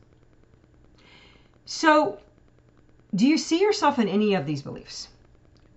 So, 1.64 2.18
do 3.14 3.26
you 3.26 3.38
see 3.38 3.58
yourself 3.58 3.98
in 3.98 4.06
any 4.06 4.34
of 4.34 4.44
these 4.44 4.60
beliefs? 4.60 5.08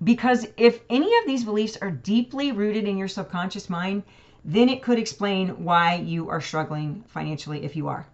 Because 0.03 0.45
if 0.57 0.81
any 0.89 1.17
of 1.19 1.25
these 1.25 1.45
beliefs 1.45 1.77
are 1.81 1.89
deeply 1.89 2.51
rooted 2.51 2.89
in 2.89 2.97
your 2.97 3.07
subconscious 3.07 3.69
mind, 3.69 4.03
then 4.43 4.67
it 4.67 4.83
could 4.83 4.99
explain 4.99 5.63
why 5.63 5.95
you 5.95 6.27
are 6.27 6.41
struggling 6.41 7.05
financially 7.07 7.63
if 7.63 7.77
you 7.77 7.87
are. 7.87 8.05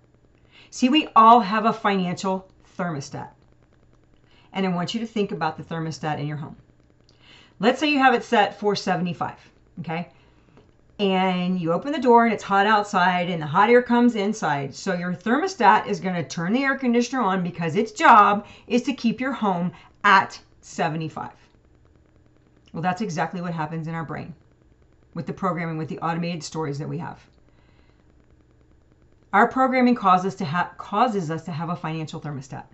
See, 0.69 0.89
we 0.89 1.07
all 1.15 1.39
have 1.39 1.65
a 1.65 1.73
financial 1.73 2.47
thermostat. 2.77 3.29
And 4.53 4.65
I 4.65 4.69
want 4.69 4.93
you 4.93 4.99
to 4.99 5.07
think 5.07 5.31
about 5.31 5.57
the 5.57 5.63
thermostat 5.63 6.19
in 6.19 6.27
your 6.27 6.37
home. 6.37 6.55
Let's 7.59 7.79
say 7.79 7.89
you 7.89 7.99
have 7.99 8.13
it 8.13 8.23
set 8.23 8.59
for 8.59 8.75
75, 8.75 9.33
okay? 9.79 10.09
And 10.99 11.59
you 11.59 11.73
open 11.73 11.91
the 11.91 11.99
door 11.99 12.25
and 12.25 12.33
it's 12.33 12.43
hot 12.43 12.67
outside 12.67 13.29
and 13.29 13.41
the 13.41 13.47
hot 13.47 13.69
air 13.69 13.81
comes 13.81 14.15
inside. 14.15 14.75
So 14.75 14.93
your 14.93 15.13
thermostat 15.13 15.87
is 15.87 15.99
going 15.99 16.15
to 16.15 16.23
turn 16.23 16.53
the 16.53 16.63
air 16.63 16.77
conditioner 16.77 17.21
on 17.21 17.43
because 17.43 17.75
its 17.75 17.91
job 17.91 18.45
is 18.67 18.83
to 18.83 18.93
keep 18.93 19.19
your 19.19 19.33
home 19.33 19.71
at 20.03 20.39
75. 20.61 21.31
Well, 22.73 22.83
that's 22.83 23.01
exactly 23.01 23.41
what 23.41 23.53
happens 23.53 23.87
in 23.87 23.95
our 23.95 24.05
brain 24.05 24.33
with 25.13 25.25
the 25.25 25.33
programming, 25.33 25.77
with 25.77 25.89
the 25.89 25.99
automated 25.99 26.43
stories 26.43 26.79
that 26.79 26.89
we 26.89 26.97
have. 26.97 27.19
Our 29.31 29.47
programming 29.47 29.95
causes, 29.95 30.35
to 30.35 30.45
ha- 30.45 30.71
causes 30.77 31.31
us 31.31 31.43
to 31.45 31.51
have 31.51 31.69
a 31.69 31.75
financial 31.75 32.19
thermostat. 32.19 32.65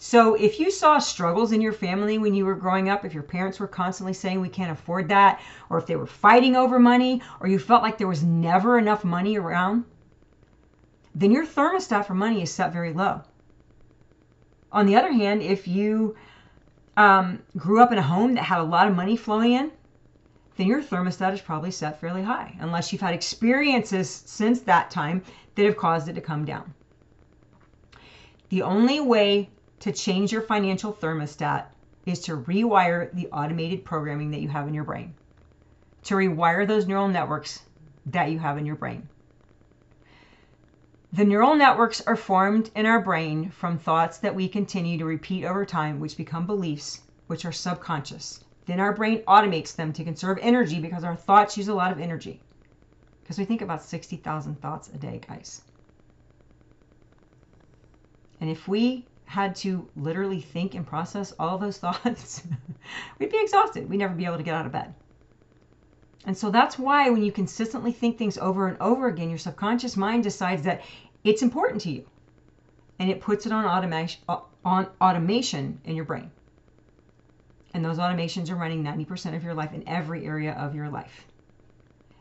So 0.00 0.34
if 0.36 0.60
you 0.60 0.70
saw 0.70 1.00
struggles 1.00 1.50
in 1.50 1.60
your 1.60 1.72
family 1.72 2.18
when 2.18 2.32
you 2.32 2.46
were 2.46 2.54
growing 2.54 2.88
up, 2.88 3.04
if 3.04 3.12
your 3.12 3.24
parents 3.24 3.58
were 3.58 3.66
constantly 3.66 4.12
saying 4.12 4.40
we 4.40 4.48
can't 4.48 4.70
afford 4.70 5.08
that, 5.08 5.40
or 5.68 5.76
if 5.76 5.86
they 5.86 5.96
were 5.96 6.06
fighting 6.06 6.54
over 6.54 6.78
money, 6.78 7.20
or 7.40 7.48
you 7.48 7.58
felt 7.58 7.82
like 7.82 7.98
there 7.98 8.06
was 8.06 8.22
never 8.22 8.78
enough 8.78 9.04
money 9.04 9.36
around, 9.36 9.84
then 11.16 11.32
your 11.32 11.44
thermostat 11.44 12.06
for 12.06 12.14
money 12.14 12.42
is 12.42 12.52
set 12.52 12.72
very 12.72 12.92
low. 12.92 13.22
On 14.70 14.86
the 14.86 14.94
other 14.94 15.10
hand, 15.10 15.42
if 15.42 15.66
you 15.66 16.14
um, 16.96 17.42
grew 17.56 17.82
up 17.82 17.90
in 17.90 17.98
a 17.98 18.02
home 18.02 18.34
that 18.34 18.44
had 18.44 18.60
a 18.60 18.64
lot 18.64 18.86
of 18.86 18.94
money 18.94 19.16
flowing 19.16 19.52
in, 19.52 19.72
then 20.56 20.68
your 20.68 20.80
thermostat 20.80 21.32
is 21.32 21.40
probably 21.40 21.72
set 21.72 22.00
fairly 22.00 22.22
high, 22.22 22.56
unless 22.60 22.92
you've 22.92 23.02
had 23.02 23.14
experiences 23.14 24.08
since 24.08 24.60
that 24.60 24.92
time 24.92 25.24
that 25.56 25.66
have 25.66 25.76
caused 25.76 26.08
it 26.08 26.12
to 26.12 26.20
come 26.20 26.44
down. 26.44 26.72
The 28.50 28.62
only 28.62 29.00
way 29.00 29.50
to 29.80 29.92
change 29.92 30.32
your 30.32 30.42
financial 30.42 30.92
thermostat 30.92 31.66
is 32.06 32.20
to 32.20 32.36
rewire 32.36 33.12
the 33.12 33.28
automated 33.28 33.84
programming 33.84 34.30
that 34.30 34.40
you 34.40 34.48
have 34.48 34.66
in 34.66 34.74
your 34.74 34.84
brain, 34.84 35.14
to 36.04 36.14
rewire 36.14 36.66
those 36.66 36.86
neural 36.86 37.08
networks 37.08 37.62
that 38.06 38.30
you 38.30 38.38
have 38.38 38.58
in 38.58 38.66
your 38.66 38.76
brain. 38.76 39.08
The 41.12 41.24
neural 41.24 41.54
networks 41.54 42.02
are 42.02 42.16
formed 42.16 42.70
in 42.74 42.84
our 42.84 43.00
brain 43.00 43.50
from 43.50 43.78
thoughts 43.78 44.18
that 44.18 44.34
we 44.34 44.48
continue 44.48 44.98
to 44.98 45.04
repeat 45.04 45.44
over 45.44 45.64
time, 45.64 46.00
which 46.00 46.16
become 46.16 46.46
beliefs, 46.46 47.00
which 47.28 47.44
are 47.44 47.52
subconscious. 47.52 48.44
Then 48.66 48.80
our 48.80 48.92
brain 48.92 49.22
automates 49.26 49.74
them 49.74 49.92
to 49.94 50.04
conserve 50.04 50.38
energy 50.42 50.80
because 50.80 51.04
our 51.04 51.16
thoughts 51.16 51.56
use 51.56 51.68
a 51.68 51.74
lot 51.74 51.92
of 51.92 52.00
energy. 52.00 52.40
Because 53.22 53.38
we 53.38 53.46
think 53.46 53.62
about 53.62 53.82
60,000 53.82 54.60
thoughts 54.60 54.88
a 54.88 54.98
day, 54.98 55.20
guys. 55.26 55.62
And 58.40 58.50
if 58.50 58.68
we 58.68 59.06
had 59.28 59.54
to 59.54 59.86
literally 59.94 60.40
think 60.40 60.74
and 60.74 60.86
process 60.86 61.34
all 61.38 61.58
those 61.58 61.76
thoughts, 61.84 62.42
we'd 63.18 63.30
be 63.30 63.40
exhausted. 63.40 63.88
We'd 63.88 63.98
never 63.98 64.14
be 64.14 64.24
able 64.24 64.38
to 64.38 64.42
get 64.42 64.54
out 64.54 64.66
of 64.66 64.72
bed. 64.72 64.94
And 66.24 66.36
so 66.36 66.50
that's 66.50 66.78
why 66.78 67.10
when 67.10 67.22
you 67.22 67.30
consistently 67.30 67.92
think 67.92 68.16
things 68.16 68.38
over 68.38 68.66
and 68.68 68.76
over 68.80 69.06
again, 69.06 69.28
your 69.28 69.38
subconscious 69.38 69.96
mind 69.96 70.22
decides 70.22 70.62
that 70.62 70.82
it's 71.24 71.42
important 71.42 71.82
to 71.82 71.90
you. 71.90 72.06
And 72.98 73.10
it 73.10 73.20
puts 73.20 73.46
it 73.46 73.52
on 73.52 73.64
automation 73.64 74.20
uh, 74.28 74.40
on 74.64 74.88
automation 75.00 75.80
in 75.84 75.94
your 75.94 76.04
brain. 76.04 76.30
And 77.74 77.84
those 77.84 77.98
automations 77.98 78.50
are 78.50 78.56
running 78.56 78.82
90% 78.82 79.36
of 79.36 79.44
your 79.44 79.54
life 79.54 79.72
in 79.72 79.86
every 79.86 80.26
area 80.26 80.52
of 80.52 80.74
your 80.74 80.88
life. 80.88 81.27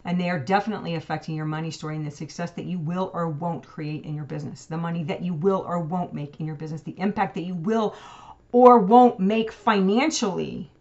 And 0.08 0.18
they 0.18 0.30
are 0.30 0.40
definitely 0.40 0.96
affecting 0.96 1.36
your 1.36 1.46
money 1.46 1.70
story 1.70 1.98
and 1.98 2.08
the 2.08 2.12
success 2.12 2.52
that 2.52 2.64
you 2.64 2.80
will 2.80 3.12
or 3.14 3.28
won't 3.28 3.68
create 3.68 4.06
in 4.06 4.16
your 4.16 4.24
business, 4.24 4.66
the 4.66 4.78
money 4.78 5.04
that 5.04 5.22
you 5.22 5.34
will 5.34 5.66
or 5.68 5.80
won't 5.80 6.14
make 6.14 6.40
in 6.40 6.46
your 6.46 6.56
business, 6.56 6.82
the 6.82 6.98
impact 6.98 7.36
that 7.36 7.44
you 7.44 7.54
will 7.54 7.94
or 8.54 8.80
won't 8.80 9.20
make 9.20 9.52
financially 9.52 10.72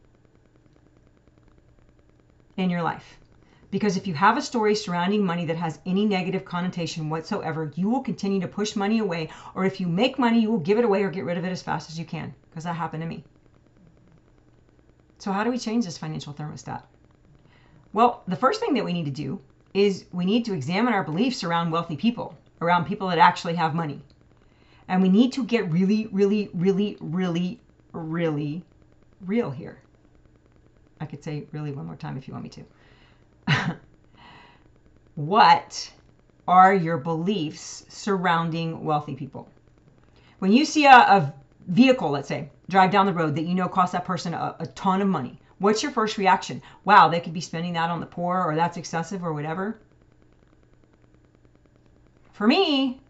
in 2.57 2.71
your 2.71 2.83
life. 2.83 3.19
Because 3.73 3.97
if 3.97 4.07
you 4.07 4.15
have 4.15 4.39
a 4.39 4.43
story 4.43 4.77
surrounding 4.77 5.27
money 5.27 5.45
that 5.47 5.57
has 5.57 5.81
any 5.85 6.05
negative 6.05 6.45
connotation 6.45 7.11
whatsoever, 7.11 7.73
you 7.75 7.89
will 7.89 8.03
continue 8.03 8.41
to 8.41 8.47
push 8.47 8.77
money 8.77 9.01
away. 9.01 9.31
Or 9.57 9.65
if 9.65 9.81
you 9.81 9.89
make 9.89 10.21
money, 10.21 10.41
you 10.41 10.53
will 10.53 10.61
give 10.61 10.79
it 10.79 10.85
away 10.85 11.03
or 11.03 11.11
get 11.11 11.25
rid 11.25 11.37
of 11.37 11.45
it 11.45 11.51
as 11.51 11.63
fast 11.63 11.91
as 11.91 11.99
you 11.99 12.05
can. 12.05 12.33
Because 12.49 12.63
that 12.63 12.75
happened 12.75 13.03
to 13.03 13.09
me. 13.09 13.25
So, 15.19 15.33
how 15.33 15.43
do 15.43 15.51
we 15.51 15.59
change 15.59 15.85
this 15.85 15.99
financial 15.99 16.33
thermostat? 16.33 16.83
Well, 17.93 18.23
the 18.27 18.37
first 18.37 18.61
thing 18.61 18.75
that 18.75 18.85
we 18.85 18.93
need 18.93 19.07
to 19.07 19.11
do 19.11 19.41
is 19.75 20.07
we 20.13 20.25
need 20.25 20.45
to 20.47 20.55
examine 20.55 20.95
our 20.95 21.05
beliefs 21.05 21.45
around 21.45 21.71
wealthy 21.71 21.97
people, 21.97 22.37
around 22.61 22.87
people 22.87 23.09
that 23.09 23.19
actually 23.19 23.55
have 23.55 23.75
money. 23.75 24.01
And 24.89 25.03
we 25.03 25.09
need 25.09 25.33
to 25.33 25.45
get 25.45 25.71
really, 25.71 26.09
really, 26.13 26.51
really, 26.55 26.97
really, 27.01 27.61
really 27.93 28.65
real 29.25 29.51
here. 29.51 29.81
I 31.01 31.07
could 31.07 31.23
say 31.23 31.47
really 31.53 31.73
one 31.73 31.87
more 31.87 31.97
time 31.97 32.17
if 32.17 32.27
you 32.27 32.35
want 32.35 32.45
me 32.45 32.51
to. 33.49 33.77
what 35.15 35.91
are 36.49 36.75
your 36.75 36.97
beliefs 36.97 37.85
surrounding 37.89 38.85
wealthy 38.85 39.15
people? 39.15 39.49
When 40.39 40.53
you 40.53 40.65
see 40.65 40.87
a, 40.87 40.97
a 40.97 41.35
vehicle, 41.67 42.11
let's 42.11 42.29
say, 42.29 42.51
drive 42.69 42.91
down 42.91 43.07
the 43.07 43.13
road 43.13 43.35
that 43.37 43.45
you 43.45 43.55
know 43.55 43.69
costs 43.69 43.93
that 43.93 44.05
person 44.05 44.35
a, 44.35 44.57
a 44.61 44.67
ton 44.69 45.03
of 45.03 45.09
money, 45.09 45.39
what's 45.59 45.83
your 45.83 45.93
first 45.93 46.19
reaction? 46.19 46.63
Wow, 46.85 47.09
they 47.09 47.21
could 47.21 47.33
be 47.33 47.41
spending 47.41 47.73
that 47.75 47.91
on 47.91 48.01
the 48.01 48.07
poor, 48.07 48.43
or 48.43 48.55
that's 48.55 48.77
excessive, 48.77 49.25
or 49.25 49.33
whatever. 49.33 49.79
For 52.33 52.47
me, 52.47 53.01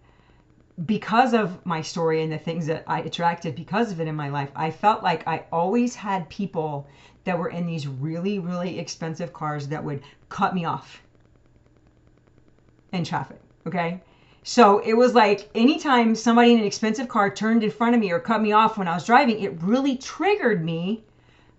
because 0.85 1.33
of 1.33 1.65
my 1.65 1.81
story 1.81 2.23
and 2.23 2.31
the 2.31 2.39
things 2.39 2.67
that 2.67 2.85
I 2.87 3.01
attracted 3.01 3.57
because 3.57 3.91
of 3.91 4.01
it 4.01 4.07
in 4.07 4.15
my 4.15 4.29
life, 4.29 4.51
I 4.55 4.71
felt 4.71 5.03
like 5.03 5.27
I 5.27 5.45
always 5.51 5.95
had 5.95 6.29
people 6.29 6.87
that 7.25 7.39
were 7.39 7.49
in 7.49 7.67
these 7.67 7.87
really, 7.87 8.39
really 8.39 8.79
expensive 8.79 9.33
cars 9.33 9.69
that 9.69 9.83
would 9.83 10.03
cut 10.29 10.55
me 10.55 10.65
off 10.65 11.03
in 12.93 13.05
traffic. 13.05 13.41
Okay. 13.67 14.01
So 14.45 14.79
it 14.79 14.95
was 14.95 15.13
like 15.13 15.51
anytime 15.57 16.15
somebody 16.15 16.53
in 16.53 16.61
an 16.61 16.65
expensive 16.65 17.09
car 17.09 17.31
turned 17.31 17.65
in 17.65 17.71
front 17.71 17.97
of 17.97 18.01
me 18.01 18.13
or 18.13 18.21
cut 18.21 18.41
me 18.41 18.53
off 18.53 18.79
when 18.79 18.87
I 18.87 18.95
was 18.95 19.05
driving, 19.05 19.41
it 19.41 19.61
really 19.61 19.97
triggered 19.97 20.65
me 20.65 21.03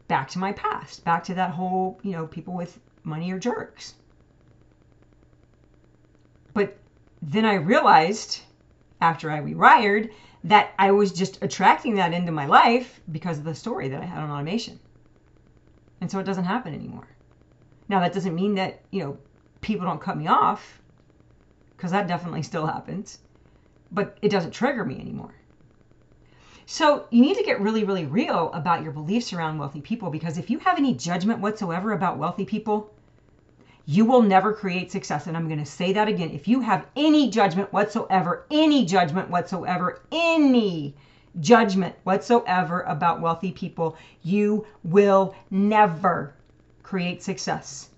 back 0.07 0.29
to 0.29 0.39
my 0.39 0.53
past, 0.53 1.03
back 1.03 1.23
to 1.25 1.33
that 1.35 1.51
whole, 1.51 1.99
you 2.03 2.11
know, 2.11 2.27
people 2.27 2.53
with 2.53 2.79
money 3.03 3.31
are 3.31 3.39
jerks. 3.39 3.95
But 6.53 6.77
then 7.21 7.45
I 7.45 7.55
realized 7.55 8.41
after 9.01 9.29
I 9.29 9.39
rewired 9.39 10.11
that 10.43 10.71
I 10.79 10.91
was 10.91 11.11
just 11.11 11.43
attracting 11.43 11.95
that 11.95 12.13
into 12.13 12.31
my 12.31 12.45
life 12.45 12.99
because 13.11 13.37
of 13.37 13.43
the 13.43 13.55
story 13.55 13.89
that 13.89 14.01
I 14.01 14.05
had 14.05 14.23
on 14.23 14.31
automation. 14.31 14.79
And 15.99 16.09
so 16.09 16.19
it 16.19 16.25
doesn't 16.25 16.45
happen 16.45 16.73
anymore. 16.73 17.07
Now, 17.89 17.99
that 17.99 18.13
doesn't 18.13 18.35
mean 18.35 18.55
that, 18.55 18.81
you 18.91 19.03
know, 19.03 19.17
people 19.61 19.85
don't 19.85 20.01
cut 20.01 20.17
me 20.17 20.27
off, 20.27 20.81
because 21.75 21.91
that 21.91 22.07
definitely 22.07 22.43
still 22.43 22.65
happens, 22.65 23.19
but 23.91 24.17
it 24.21 24.29
doesn't 24.29 24.51
trigger 24.51 24.83
me 24.83 24.99
anymore. 24.99 25.33
So 26.69 27.05
you 27.11 27.21
need 27.21 27.37
to 27.37 27.43
get 27.43 27.61
really, 27.61 27.85
really 27.85 28.05
real 28.05 28.51
about 28.51 28.83
your 28.83 28.91
beliefs 28.91 29.31
around 29.31 29.57
wealthy 29.57 29.79
people 29.79 30.09
because 30.09 30.37
if 30.37 30.49
you 30.49 30.59
have 30.59 30.77
any 30.77 30.93
judgment 30.93 31.39
whatsoever 31.39 31.93
about 31.93 32.17
wealthy 32.17 32.43
people, 32.43 32.91
you 33.85 34.03
will 34.03 34.21
never 34.21 34.51
create 34.51 34.91
success. 34.91 35.27
And 35.27 35.37
I'm 35.37 35.47
going 35.47 35.63
to 35.63 35.65
say 35.65 35.93
that 35.93 36.09
again. 36.09 36.29
If 36.29 36.45
you 36.45 36.59
have 36.59 36.85
any 36.97 37.29
judgment 37.29 37.71
whatsoever, 37.71 38.45
any 38.51 38.83
judgment 38.83 39.29
whatsoever, 39.29 40.01
any 40.11 40.93
judgment 41.39 41.95
whatsoever 42.03 42.81
about 42.81 43.21
wealthy 43.21 43.53
people, 43.53 43.95
you 44.21 44.67
will 44.83 45.35
never 45.49 46.33
create 46.83 47.23
success. 47.23 47.91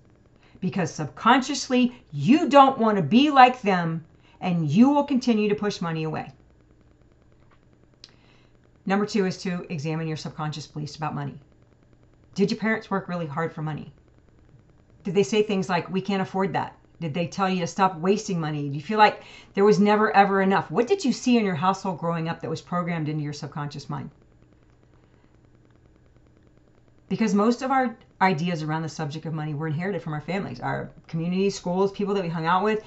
Because 0.59 0.93
subconsciously, 0.93 1.95
you 2.11 2.47
don't 2.47 2.77
want 2.77 2.97
to 2.97 3.03
be 3.03 3.31
like 3.31 3.63
them 3.63 4.05
and 4.41 4.69
you 4.69 4.91
will 4.91 5.05
continue 5.05 5.49
to 5.49 5.55
push 5.55 5.81
money 5.81 6.03
away. 6.03 6.31
Number 8.85 9.05
two 9.05 9.25
is 9.25 9.37
to 9.43 9.65
examine 9.69 10.07
your 10.07 10.17
subconscious 10.17 10.67
beliefs 10.67 10.95
about 10.95 11.15
money. 11.15 11.39
Did 12.35 12.51
your 12.51 12.59
parents 12.59 12.89
work 12.89 13.07
really 13.07 13.27
hard 13.27 13.53
for 13.53 13.61
money? 13.61 13.93
Did 15.03 15.15
they 15.15 15.23
say 15.23 15.43
things 15.43 15.69
like, 15.69 15.89
we 15.89 16.01
can't 16.01 16.21
afford 16.21 16.53
that? 16.53 16.75
Did 16.99 17.13
they 17.13 17.27
tell 17.27 17.49
you 17.49 17.61
to 17.61 17.67
stop 17.67 17.95
wasting 17.97 18.39
money? 18.39 18.67
Do 18.67 18.75
you 18.75 18.81
feel 18.81 18.97
like 18.97 19.23
there 19.53 19.63
was 19.63 19.79
never 19.79 20.15
ever 20.15 20.41
enough? 20.41 20.69
What 20.69 20.87
did 20.87 21.05
you 21.05 21.13
see 21.13 21.37
in 21.37 21.45
your 21.45 21.55
household 21.55 21.99
growing 21.99 22.27
up 22.27 22.41
that 22.41 22.49
was 22.49 22.61
programmed 22.61 23.07
into 23.07 23.23
your 23.23 23.33
subconscious 23.33 23.89
mind? 23.89 24.09
Because 27.07 27.33
most 27.33 27.61
of 27.61 27.71
our 27.71 27.97
ideas 28.21 28.61
around 28.63 28.81
the 28.81 28.89
subject 28.89 29.25
of 29.25 29.33
money 29.33 29.53
were 29.53 29.67
inherited 29.67 30.01
from 30.01 30.13
our 30.13 30.21
families, 30.21 30.59
our 30.59 30.91
communities, 31.07 31.55
schools, 31.55 31.91
people 31.91 32.13
that 32.13 32.23
we 32.23 32.29
hung 32.29 32.45
out 32.45 32.63
with. 32.63 32.83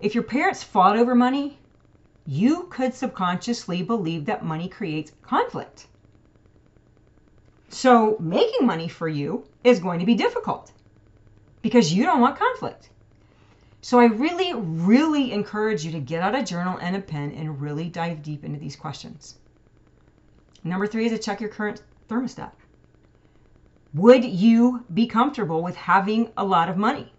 If 0.00 0.14
your 0.14 0.24
parents 0.24 0.62
fought 0.62 0.98
over 0.98 1.14
money, 1.14 1.58
you 2.26 2.64
could 2.70 2.94
subconsciously 2.94 3.82
believe 3.82 4.24
that 4.24 4.44
money 4.44 4.68
creates 4.68 5.12
conflict. 5.22 5.86
So 7.68 8.16
making 8.18 8.66
money 8.66 8.88
for 8.88 9.08
you 9.08 9.46
is 9.64 9.78
going 9.78 10.00
to 10.00 10.06
be 10.06 10.14
difficult 10.14 10.72
because 11.62 11.92
you 11.92 12.04
don't 12.04 12.20
want 12.20 12.38
conflict. 12.38 12.90
So 13.80 14.00
I 14.00 14.06
really, 14.06 14.52
really 14.54 15.32
encourage 15.32 15.84
you 15.84 15.92
to 15.92 16.00
get 16.00 16.22
out 16.22 16.34
a 16.34 16.42
journal 16.42 16.78
and 16.80 16.96
a 16.96 17.00
pen 17.00 17.32
and 17.32 17.60
really 17.60 17.88
dive 17.88 18.22
deep 18.22 18.44
into 18.44 18.58
these 18.58 18.74
questions. 18.74 19.36
Number 20.64 20.86
three 20.88 21.06
is 21.06 21.12
to 21.12 21.18
check 21.18 21.40
your 21.40 21.50
current 21.50 21.82
thermostat. 22.08 22.50
Would 23.94 24.24
you 24.24 24.84
be 24.92 25.06
comfortable 25.06 25.62
with 25.62 25.76
having 25.76 26.32
a 26.36 26.44
lot 26.44 26.68
of 26.68 26.76
money? 26.76 27.12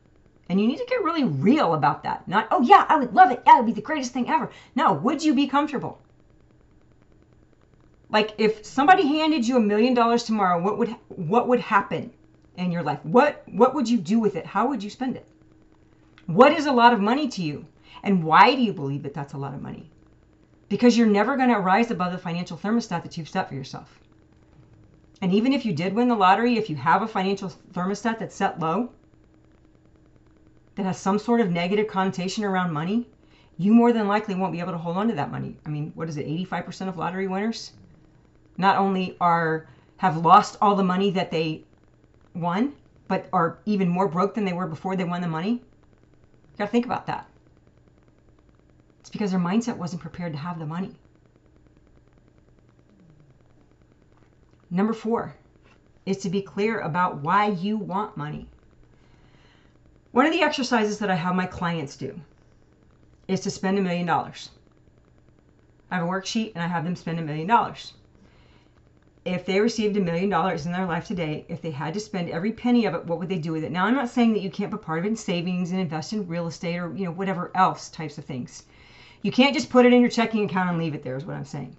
And 0.50 0.62
you 0.62 0.68
need 0.68 0.78
to 0.78 0.86
get 0.86 1.04
really 1.04 1.26
real 1.26 1.74
about 1.74 2.04
that. 2.04 2.28
Not, 2.28 2.48
oh 2.52 2.62
yeah, 2.62 2.86
I 2.88 2.98
would 2.98 3.14
love 3.14 3.32
it. 3.32 3.44
Yeah, 3.46 3.56
it 3.56 3.58
would 3.58 3.66
be 3.66 3.74
the 3.74 3.82
greatest 3.82 4.14
thing 4.14 4.30
ever. 4.30 4.50
No, 4.76 4.94
would 4.94 5.24
you 5.24 5.34
be 5.34 5.48
comfortable? 5.48 6.00
Like 8.10 8.34
if 8.38 8.66
somebody 8.66 9.06
handed 9.06 9.46
you 9.46 9.58
a 9.58 9.62
million 9.62 9.94
dollars 9.94 10.24
tomorrow, 10.24 10.62
what 10.62 10.78
would 10.78 10.96
what 11.10 11.48
would 11.50 11.60
happen 11.60 12.14
in 12.56 12.72
your 12.72 12.84
life? 12.84 13.04
What 13.04 13.44
what 13.48 13.76
would 13.76 13.90
you 13.90 13.98
do 13.98 14.20
with 14.20 14.38
it? 14.38 14.46
How 14.46 14.68
would 14.68 14.82
you 14.82 14.90
spend 14.90 15.18
it? 15.18 15.28
What 16.26 16.54
is 16.54 16.66
a 16.66 16.72
lot 16.72 16.94
of 16.94 17.02
money 17.02 17.28
to 17.28 17.42
you? 17.42 17.66
And 18.04 18.24
why 18.24 18.56
do 18.56 18.62
you 18.62 18.72
believe 18.72 19.04
that 19.04 19.14
that's 19.14 19.34
a 19.34 19.38
lot 19.38 19.54
of 19.54 19.62
money? 19.62 19.90
Because 20.70 20.98
you're 20.98 21.08
never 21.08 21.36
going 21.36 21.50
to 21.50 21.60
rise 21.60 21.92
above 21.92 22.12
the 22.12 22.18
financial 22.18 22.58
thermostat 22.58 23.04
that 23.04 23.18
you've 23.18 23.30
set 23.30 23.50
for 23.50 23.56
yourself. 23.56 24.00
And 25.22 25.34
even 25.34 25.52
if 25.52 25.66
you 25.66 25.74
did 25.74 25.94
win 25.94 26.08
the 26.08 26.16
lottery, 26.16 26.58
if 26.58 26.70
you 26.70 26.76
have 26.76 27.02
a 27.02 27.08
financial 27.08 27.52
thermostat 27.74 28.20
that's 28.20 28.36
set 28.36 28.60
low, 28.60 28.92
that 30.78 30.86
has 30.86 30.98
some 30.98 31.18
sort 31.18 31.42
of 31.42 31.52
negative 31.52 31.88
connotation 31.88 32.44
around 32.44 32.72
money, 32.72 33.08
you 33.58 33.74
more 33.74 33.92
than 33.92 34.08
likely 34.08 34.36
won't 34.36 34.54
be 34.54 34.60
able 34.60 34.72
to 34.72 34.78
hold 34.78 34.96
on 34.96 35.08
to 35.08 35.16
that 35.16 35.32
money. 35.32 35.58
I 35.66 35.70
mean, 35.70 35.92
what 35.96 36.08
is 36.08 36.18
it? 36.18 36.28
85% 36.28 36.88
of 36.88 36.98
lottery 36.98 37.28
winners 37.28 37.74
not 38.58 38.78
only 38.78 39.18
are 39.20 39.68
have 39.98 40.18
lost 40.18 40.58
all 40.62 40.76
the 40.76 40.84
money 40.84 41.10
that 41.12 41.32
they 41.32 41.64
won, 42.36 42.74
but 43.08 43.28
are 43.34 43.58
even 43.66 43.90
more 43.90 44.08
broke 44.08 44.36
than 44.36 44.46
they 44.46 44.54
were 44.54 44.68
before 44.68 44.96
they 44.96 45.04
won 45.04 45.22
the 45.22 45.28
money. 45.28 45.54
You 45.54 46.60
gotta 46.60 46.72
think 46.72 46.86
about 46.86 47.08
that. 47.08 47.28
It's 49.00 49.10
because 49.10 49.32
their 49.32 49.40
mindset 49.40 49.78
wasn't 49.78 50.04
prepared 50.04 50.34
to 50.34 50.40
have 50.40 50.60
the 50.60 50.66
money. 50.68 50.96
Number 54.70 54.94
four 54.94 55.36
is 56.06 56.18
to 56.18 56.30
be 56.30 56.42
clear 56.44 56.82
about 56.82 57.22
why 57.22 57.48
you 57.48 57.78
want 57.78 58.16
money. 58.16 58.48
One 60.12 60.26
of 60.26 60.34
the 60.34 60.42
exercises 60.42 61.00
that 61.00 61.12
I 61.12 61.16
have 61.16 61.36
my 61.36 61.46
clients 61.46 61.96
do 61.98 62.20
is 63.28 63.42
to 63.42 63.52
spend 63.52 63.78
a 63.78 63.82
million 63.82 64.06
dollars. 64.06 64.50
I 65.92 65.96
have 65.96 66.06
a 66.06 66.10
worksheet 66.10 66.54
and 66.56 66.64
I 66.64 66.68
have 66.68 66.84
them 66.84 66.96
spend 66.96 67.20
a 67.20 67.24
million 67.24 67.48
dollars 67.48 67.94
if 69.28 69.46
they 69.46 69.60
received 69.60 69.98
a 69.98 70.02
million 70.02 70.30
dollars 70.30 70.66
in 70.66 70.72
their 70.72 70.86
life 70.86 71.06
today, 71.06 71.46
if 71.50 71.62
they 71.62 71.72
had 71.72 71.94
to 71.94 72.00
spend 72.00 72.30
every 72.30 72.54
penny 72.54 72.86
of 72.86 72.94
it, 72.94 73.06
what 73.06 73.20
would 73.20 73.28
they 73.28 73.38
do 73.38 73.52
with 73.52 73.64
it? 73.64 73.74
Now, 73.74 73.84
I'm 73.84 73.94
not 73.94 74.10
saying 74.10 74.32
that 74.34 74.42
you 74.42 74.50
can't 74.50 74.72
put 74.72 74.82
part 74.82 75.00
of 75.00 75.06
it 75.06 75.10
in 75.10 75.18
savings 75.18 75.72
and 75.72 75.82
invest 75.82 76.14
in 76.14 76.28
real 76.28 76.48
estate 76.48 76.78
or 76.78 76.96
you 76.96 77.04
know 77.04 77.12
whatever 77.12 77.52
else 77.54 77.90
types 77.90 78.18
of 78.18 78.24
things. 78.24 78.64
You 79.24 79.32
can't 79.32 79.54
just 79.54 79.70
put 79.70 79.86
it 79.86 79.92
in 79.92 80.00
your 80.00 80.10
checking 80.10 80.46
account 80.46 80.70
and 80.70 80.78
leave 80.80 80.96
it 80.96 81.04
there. 81.04 81.18
Is 81.18 81.26
what 81.26 81.36
I'm 81.36 81.44
saying. 81.44 81.76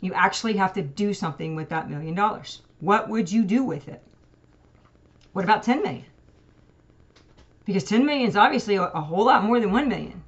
You 0.00 0.12
actually 0.12 0.56
have 0.56 0.72
to 0.72 0.82
do 0.82 1.14
something 1.14 1.54
with 1.54 1.68
that 1.68 1.88
million 1.88 2.16
dollars. 2.16 2.62
What 2.80 3.08
would 3.08 3.30
you 3.30 3.44
do 3.44 3.62
with 3.62 3.86
it? 3.86 4.02
What 5.34 5.44
about 5.44 5.62
10 5.62 5.82
million? 5.82 6.04
Because 7.64 7.84
10 7.84 8.04
million 8.04 8.28
is 8.28 8.36
obviously 8.36 8.76
a, 8.76 8.86
whole 8.86 9.26
lot 9.26 9.44
more 9.44 9.60
than 9.60 9.72
1 9.72 9.88
million. 9.88 10.22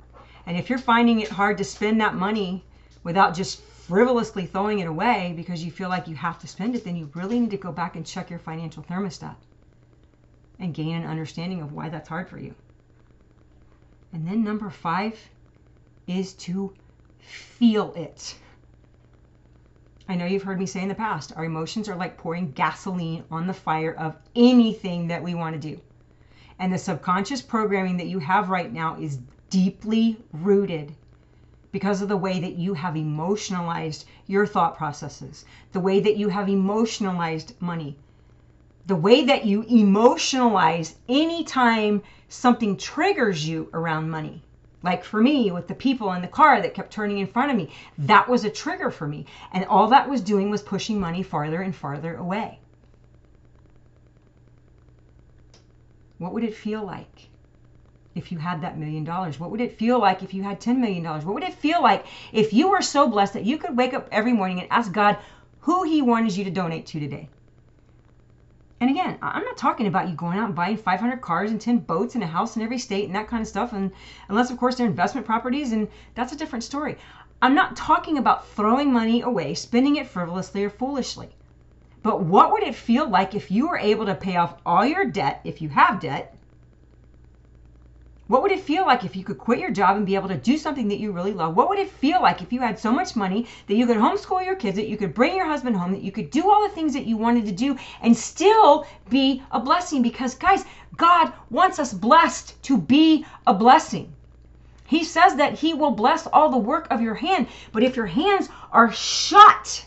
And 0.46 0.56
if 0.56 0.70
you're 0.70 0.78
finding 0.78 1.20
it 1.20 1.28
hard 1.28 1.58
to 1.58 1.64
spend 1.64 2.00
that 2.00 2.14
money 2.14 2.64
without 3.02 3.34
just 3.34 3.60
frivolously 3.62 4.46
throwing 4.46 4.78
it 4.78 4.86
away 4.86 5.34
because 5.36 5.64
you 5.64 5.70
feel 5.70 5.88
like 5.88 6.08
you 6.08 6.14
have 6.14 6.38
to 6.40 6.46
spend 6.46 6.74
it, 6.74 6.84
then 6.84 6.96
you 6.96 7.10
really 7.14 7.40
need 7.40 7.50
to 7.50 7.56
go 7.56 7.72
back 7.72 7.96
and 7.96 8.06
check 8.06 8.30
your 8.30 8.38
financial 8.38 8.82
thermostat 8.82 9.34
and 10.58 10.74
gain 10.74 10.96
an 10.96 11.06
understanding 11.06 11.60
of 11.60 11.72
why 11.72 11.88
that's 11.88 12.08
hard 12.08 12.28
for 12.28 12.38
you. 12.38 12.54
And 14.12 14.26
then 14.26 14.44
number 14.44 14.70
five 14.70 15.18
is 16.06 16.34
to 16.34 16.72
feel 17.18 17.92
it. 17.94 18.36
I 20.08 20.14
know 20.14 20.26
you've 20.26 20.42
heard 20.42 20.58
me 20.58 20.66
say 20.66 20.82
in 20.82 20.88
the 20.88 20.94
past, 20.94 21.32
our 21.34 21.44
emotions 21.44 21.88
are 21.88 21.96
like 21.96 22.16
pouring 22.16 22.52
gasoline 22.52 23.24
on 23.30 23.46
the 23.46 23.54
fire 23.54 23.94
of 23.94 24.16
anything 24.36 25.08
that 25.08 25.22
we 25.22 25.34
want 25.34 25.60
to 25.60 25.68
do. 25.74 25.80
And 26.58 26.73
the 26.73 26.78
subconscious 26.78 27.42
programming 27.42 27.96
that 27.96 28.06
you 28.06 28.20
have 28.20 28.49
right 28.49 28.73
now 28.73 28.96
is 28.99 29.18
deeply 29.50 30.16
rooted 30.32 30.94
because 31.73 32.00
of 32.00 32.08
the 32.08 32.16
way 32.16 32.38
that 32.38 32.54
you 32.54 32.75
have 32.75 32.96
emotionalized 32.96 34.04
your 34.26 34.46
thought 34.46 34.76
processes, 34.76 35.44
the 35.73 35.80
way 35.80 35.99
that 36.00 36.16
you 36.16 36.28
have 36.28 36.49
emotionalized 36.49 37.61
money, 37.61 37.99
the 38.86 38.95
way 38.95 39.25
that 39.25 39.45
you 39.45 39.64
emotionalize 39.64 40.95
anytime 41.08 42.02
something 42.28 42.76
triggers 42.76 43.47
you 43.47 43.69
around 43.73 44.10
money. 44.10 44.43
Like 44.84 45.02
for 45.02 45.23
me, 45.23 45.50
with 45.50 45.67
the 45.67 45.75
people 45.75 46.12
in 46.12 46.23
the 46.23 46.28
car 46.28 46.60
that 46.60 46.75
kept 46.75 46.93
turning 46.93 47.19
in 47.19 47.26
front 47.26 47.50
of 47.50 47.56
me, 47.56 47.73
that 47.99 48.28
was 48.28 48.45
a 48.45 48.50
trigger 48.50 48.90
for 48.90 49.08
me. 49.08 49.26
And 49.50 49.64
all 49.64 49.88
that 49.88 50.08
was 50.08 50.21
doing 50.21 50.50
was 50.50 50.62
pushing 50.62 51.00
money 51.00 51.23
farther 51.23 51.62
and 51.62 51.75
farther 51.75 52.14
away. 52.17 52.60
What 56.18 56.32
would 56.32 56.44
it 56.44 56.54
feel 56.54 56.84
like 56.84 57.28
if 58.14 58.30
you 58.30 58.38
had 58.38 58.62
that 58.62 58.78
million 58.78 59.04
dollars? 59.04 59.40
What 59.40 59.50
would 59.50 59.60
it 59.60 59.78
feel 59.78 59.98
like 59.98 60.22
if 60.22 60.32
you 60.32 60.42
had 60.42 60.60
$10 60.60 60.78
million? 60.78 61.04
What 61.04 61.34
would 61.34 61.42
it 61.42 61.54
feel 61.54 61.82
like 61.82 62.06
if 62.32 62.52
you 62.52 62.70
were 62.70 62.82
so 62.82 63.08
blessed 63.08 63.32
that 63.32 63.44
you 63.44 63.58
could 63.58 63.76
wake 63.76 63.94
up 63.94 64.08
every 64.12 64.32
morning 64.32 64.60
and 64.60 64.70
ask 64.70 64.92
God 64.92 65.18
who 65.60 65.82
He 65.82 66.02
wanted 66.02 66.36
you 66.36 66.44
to 66.44 66.50
donate 66.50 66.86
to 66.86 67.00
today? 67.00 67.28
And 68.80 68.90
again, 68.90 69.18
I'm 69.22 69.44
not 69.44 69.56
talking 69.56 69.86
about 69.86 70.08
you 70.08 70.14
going 70.14 70.38
out 70.38 70.46
and 70.46 70.54
buying 70.54 70.76
500 70.76 71.20
cars 71.20 71.50
and 71.50 71.60
10 71.60 71.78
boats 71.78 72.14
and 72.14 72.22
a 72.22 72.26
house 72.26 72.56
in 72.56 72.62
every 72.62 72.78
state 72.78 73.06
and 73.06 73.14
that 73.14 73.28
kind 73.28 73.40
of 73.40 73.48
stuff. 73.48 73.72
And 73.72 73.90
unless, 74.28 74.50
of 74.50 74.58
course, 74.58 74.76
they're 74.76 74.86
investment 74.86 75.26
properties, 75.26 75.72
and 75.72 75.88
that's 76.14 76.32
a 76.32 76.36
different 76.36 76.64
story. 76.64 76.98
I'm 77.40 77.54
not 77.54 77.76
talking 77.76 78.18
about 78.18 78.46
throwing 78.48 78.92
money 78.92 79.22
away, 79.22 79.54
spending 79.54 79.96
it 79.96 80.06
frivolously 80.06 80.64
or 80.64 80.70
foolishly. 80.70 81.30
But 82.04 82.21
what 82.21 82.52
would 82.52 82.62
it 82.62 82.75
feel 82.75 83.08
like 83.08 83.34
if 83.34 83.50
you 83.50 83.67
were 83.67 83.78
able 83.78 84.04
to 84.04 84.14
pay 84.14 84.36
off 84.36 84.60
all 84.67 84.84
your 84.84 85.06
debt, 85.06 85.40
if 85.43 85.62
you 85.62 85.71
have 85.71 86.00
debt, 86.00 86.36
what 88.26 88.43
would 88.43 88.52
it 88.52 88.60
feel 88.60 88.84
like 88.84 89.04
if 89.04 89.17
you 89.17 89.25
could 89.25 89.38
quit 89.38 89.58
your 89.58 89.71
job 89.71 89.97
and 89.97 90.04
be 90.04 90.14
able 90.14 90.28
to 90.28 90.36
do 90.36 90.58
something 90.58 90.88
that 90.88 90.99
you 90.99 91.12
really 91.12 91.32
love? 91.32 91.56
What 91.56 91.71
would 91.71 91.78
it 91.78 91.88
feel 91.88 92.21
like 92.21 92.43
if 92.43 92.52
you 92.52 92.60
had 92.60 92.78
so 92.78 92.93
much 92.93 93.17
money 93.17 93.47
that 93.67 93.76
you 93.76 93.86
could 93.86 93.97
homeschool 93.97 94.45
your 94.45 94.54
kids, 94.54 94.76
that 94.76 94.86
you 94.86 94.99
could 94.99 95.14
bring 95.14 95.34
your 95.34 95.47
husband 95.47 95.76
home, 95.76 95.93
that 95.93 96.02
you 96.02 96.12
could 96.12 96.30
do 96.30 96.50
all 96.50 96.62
the 96.62 96.75
things 96.75 96.93
that 96.93 97.06
you 97.06 97.17
wanted 97.17 97.47
to 97.47 97.52
do 97.52 97.75
and 98.02 98.14
still 98.14 98.86
be 99.08 99.43
a 99.50 99.58
blessing? 99.58 100.02
Because, 100.02 100.34
guys, 100.34 100.67
God 100.99 101.32
wants 101.49 101.78
us 101.78 101.95
blessed 101.95 102.62
to 102.64 102.76
be 102.76 103.25
a 103.47 103.54
blessing. 103.54 104.12
He 104.84 105.04
says 105.04 105.36
that 105.36 105.54
He 105.54 105.73
will 105.73 105.93
bless 105.93 106.26
all 106.26 106.50
the 106.50 106.58
work 106.58 106.86
of 106.90 107.00
your 107.00 107.14
hand, 107.14 107.47
but 107.73 107.82
if 107.82 107.97
your 107.97 108.04
hands 108.04 108.50
are 108.73 108.93
shut, 108.93 109.86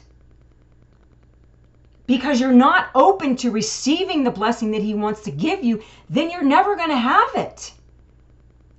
because 2.07 2.39
you're 2.41 2.51
not 2.51 2.89
open 2.95 3.35
to 3.37 3.51
receiving 3.51 4.23
the 4.23 4.31
blessing 4.31 4.71
that 4.71 4.81
He 4.81 4.95
wants 4.95 5.21
to 5.21 5.31
give 5.31 5.63
you, 5.63 5.83
then 6.09 6.31
you're 6.31 6.43
never 6.43 6.75
going 6.75 6.89
to 6.89 6.97
have 6.97 7.29
it. 7.35 7.73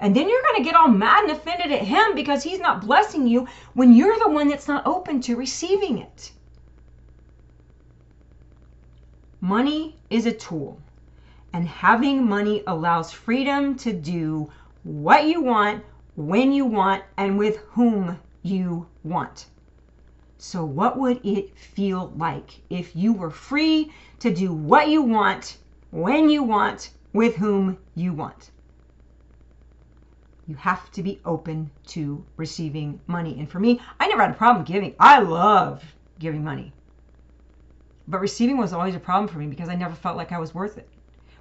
And 0.00 0.14
then 0.14 0.28
you're 0.28 0.42
going 0.42 0.62
to 0.62 0.64
get 0.64 0.76
all 0.76 0.88
mad 0.88 1.24
and 1.24 1.32
offended 1.32 1.72
at 1.72 1.82
him 1.82 2.14
because 2.14 2.42
he's 2.42 2.60
not 2.60 2.86
blessing 2.86 3.26
you 3.26 3.48
when 3.74 3.92
you're 3.92 4.18
the 4.18 4.30
one 4.30 4.48
that's 4.48 4.68
not 4.68 4.86
open 4.86 5.20
to 5.22 5.36
receiving 5.36 5.98
it. 5.98 6.32
Money 9.40 9.96
is 10.10 10.26
a 10.26 10.32
tool, 10.32 10.80
and 11.52 11.66
having 11.66 12.28
money 12.28 12.62
allows 12.66 13.12
freedom 13.12 13.76
to 13.76 13.92
do 13.92 14.50
what 14.82 15.24
you 15.24 15.40
want, 15.40 15.84
when 16.16 16.52
you 16.52 16.64
want, 16.64 17.02
and 17.16 17.38
with 17.38 17.58
whom 17.70 18.18
you 18.42 18.86
want. 19.04 19.46
So, 20.38 20.64
what 20.64 20.98
would 20.98 21.20
it 21.24 21.56
feel 21.58 22.12
like 22.16 22.60
if 22.70 22.96
you 22.96 23.12
were 23.12 23.30
free 23.30 23.92
to 24.20 24.32
do 24.32 24.52
what 24.52 24.88
you 24.88 25.02
want, 25.02 25.58
when 25.90 26.30
you 26.30 26.42
want, 26.42 26.90
with 27.12 27.36
whom 27.36 27.78
you 27.94 28.12
want? 28.12 28.50
you 30.48 30.54
have 30.54 30.90
to 30.92 31.02
be 31.02 31.20
open 31.26 31.70
to 31.86 32.24
receiving 32.38 32.98
money. 33.06 33.38
And 33.38 33.48
for 33.48 33.60
me, 33.60 33.80
I 34.00 34.08
never 34.08 34.22
had 34.22 34.30
a 34.30 34.34
problem 34.34 34.64
giving. 34.64 34.94
I 34.98 35.20
love 35.20 35.84
giving 36.18 36.42
money. 36.42 36.72
But 38.08 38.20
receiving 38.20 38.56
was 38.56 38.72
always 38.72 38.94
a 38.94 39.00
problem 39.00 39.28
for 39.28 39.38
me 39.38 39.46
because 39.46 39.68
I 39.68 39.74
never 39.74 39.94
felt 39.94 40.16
like 40.16 40.32
I 40.32 40.38
was 40.38 40.54
worth 40.54 40.78
it. 40.78 40.88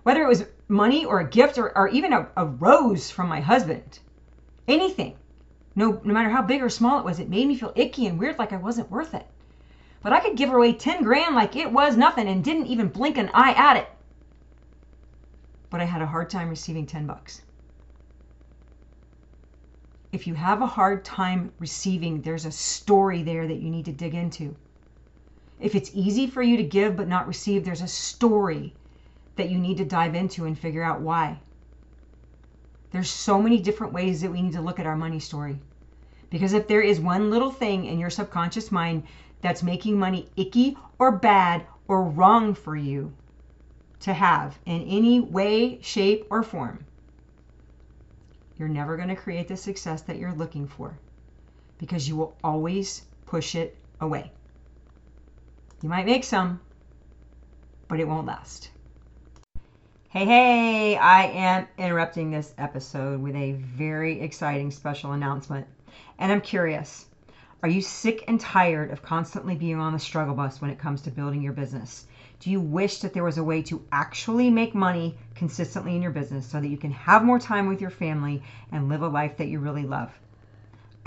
Whether 0.04 0.22
it 0.22 0.28
was 0.28 0.46
money 0.68 1.06
or 1.06 1.22
a 1.22 1.30
gift 1.30 1.58
or, 1.58 1.76
or 1.78 1.88
even 1.88 2.12
a, 2.12 2.28
a 2.36 2.46
rose 2.46 3.10
from 3.10 3.30
my 3.30 3.40
husband, 3.40 4.00
anything, 4.68 5.16
no, 5.78 6.02
no 6.04 6.14
matter 6.14 6.30
how 6.30 6.42
big 6.42 6.62
or 6.62 6.70
small 6.70 7.00
it 7.00 7.06
was, 7.06 7.20
it 7.20 7.30
made 7.30 7.48
me 7.48 7.56
feel 7.56 7.72
icky 7.74 8.06
and 8.06 8.20
weird 8.20 8.38
like 8.38 8.52
I 8.52 8.58
wasn't 8.58 8.92
worth 8.92 9.14
it. 9.14 9.26
But 10.02 10.12
I 10.12 10.20
could 10.20 10.36
give 10.36 10.52
away 10.52 10.74
10 10.74 11.04
grand 11.04 11.36
like 11.36 11.56
it 11.56 11.72
was 11.72 11.96
nothing 11.96 12.28
and 12.28 12.44
didn't 12.44 12.68
even 12.68 12.90
blink 12.90 13.18
an 13.18 13.32
eye 13.34 13.54
at 13.54 13.78
it. 13.78 13.90
But 15.70 15.80
I 15.80 15.86
had 15.86 16.02
a 16.02 16.08
hard 16.08 16.30
time 16.30 16.50
receiving 16.50 16.86
10 16.86 17.08
bucks 17.08 17.42
if 20.12 20.26
you 20.26 20.34
have 20.34 20.62
a 20.62 20.68
hard 20.68 21.04
time 21.04 21.52
receiving, 21.60 22.22
there's 22.22 22.46
a 22.46 22.52
story 22.52 23.24
there 23.24 23.46
that 23.48 23.62
you 23.62 23.70
need 23.70 23.86
to 23.86 23.92
dig 23.92 24.16
into. 24.16 24.56
If 25.60 25.76
it's 25.76 25.92
easy 25.94 26.28
for 26.28 26.42
you 26.42 26.58
to 26.58 26.64
give 26.64 26.96
but 26.96 27.08
not 27.08 27.28
receive, 27.28 27.66
there's 27.66 27.82
a 27.82 27.88
story 27.88 28.74
that 29.36 29.50
you 29.50 29.58
need 29.58 29.78
to 29.78 29.86
dive 29.86 30.16
into 30.16 30.46
and 30.46 30.58
figure 30.58 30.84
out 30.84 31.02
why. 31.02 31.40
There's 32.92 33.10
so 33.10 33.42
many 33.42 33.60
different 33.60 33.94
ways 33.94 34.22
that 34.22 34.32
we 34.32 34.42
need 34.42 34.54
to 34.54 34.62
look 34.62 34.80
at 34.80 34.86
our 34.86 34.96
money 34.96 35.20
story. 35.20 35.60
Because 36.30 36.54
if 36.54 36.68
there 36.68 36.82
is 36.82 37.00
one 37.00 37.30
little 37.30 37.52
thing 37.52 37.86
in 37.86 38.00
your 38.00 38.10
subconscious 38.10 38.72
mind 38.72 39.04
that's 39.42 39.64
making 39.64 39.98
money 39.98 40.30
icky 40.36 40.78
or 41.00 41.12
bad 41.12 41.66
or 41.88 42.04
wrong 42.04 42.54
for 42.54 42.76
you 42.76 43.14
to 44.02 44.14
have 44.14 44.58
in 44.66 44.82
any 44.84 45.20
way, 45.20 45.80
shape, 45.82 46.28
or 46.30 46.44
form, 46.44 46.86
you're 48.58 48.68
never 48.68 48.96
going 48.96 49.10
to 49.10 49.16
create 49.16 49.48
the 49.48 49.58
success 49.58 50.02
that 50.04 50.18
you're 50.18 50.34
looking 50.34 50.68
for 50.68 50.98
because 51.78 52.08
you 52.08 52.16
will 52.16 52.36
always 52.44 53.04
push 53.26 53.56
it 53.56 53.78
away. 54.02 54.32
You 55.82 55.90
might 55.90 56.06
make 56.06 56.24
some, 56.24 56.60
but 57.88 58.00
it 58.00 58.08
won't 58.08 58.26
last. 58.26 58.70
Hey, 60.10 60.26
hey, 60.26 60.96
I 60.98 61.24
am 61.24 61.66
interrupting 61.78 62.30
this 62.32 62.54
episode 62.58 63.22
with 63.22 63.36
a 63.36 63.54
very 63.54 64.20
exciting 64.22 64.72
special 64.72 65.12
announcement. 65.12 65.68
And 66.18 66.32
I'm 66.32 66.42
curious 66.42 67.06
are 67.64 67.70
you 67.70 67.82
sick 67.82 68.24
and 68.28 68.40
tired 68.40 68.90
of 68.92 69.02
constantly 69.02 69.56
being 69.56 69.78
on 69.80 69.94
the 69.94 70.00
struggle 70.00 70.34
bus 70.34 70.62
when 70.62 70.70
it 70.72 70.78
comes 70.78 71.02
to 71.02 71.12
building 71.12 71.42
your 71.42 71.54
business? 71.54 72.06
Do 72.40 72.50
you 72.50 72.62
wish 72.62 73.00
that 73.00 73.14
there 73.14 73.24
was 73.24 73.38
a 73.38 73.44
way 73.44 73.62
to 73.64 73.82
actually 73.92 74.50
make 74.50 74.74
money 74.76 75.16
consistently 75.36 75.96
in 75.96 76.02
your 76.02 76.12
business 76.12 76.46
so 76.46 76.60
that 76.62 76.68
you 76.68 76.78
can 76.78 76.92
have 76.92 77.24
more 77.24 77.40
time 77.40 77.66
with 77.68 77.82
your 77.82 77.90
family 77.90 78.42
and 78.72 78.88
live 78.90 79.02
a 79.02 79.08
life 79.08 79.36
that 79.38 79.48
you 79.48 79.60
really 79.60 79.86
love? 79.86 80.20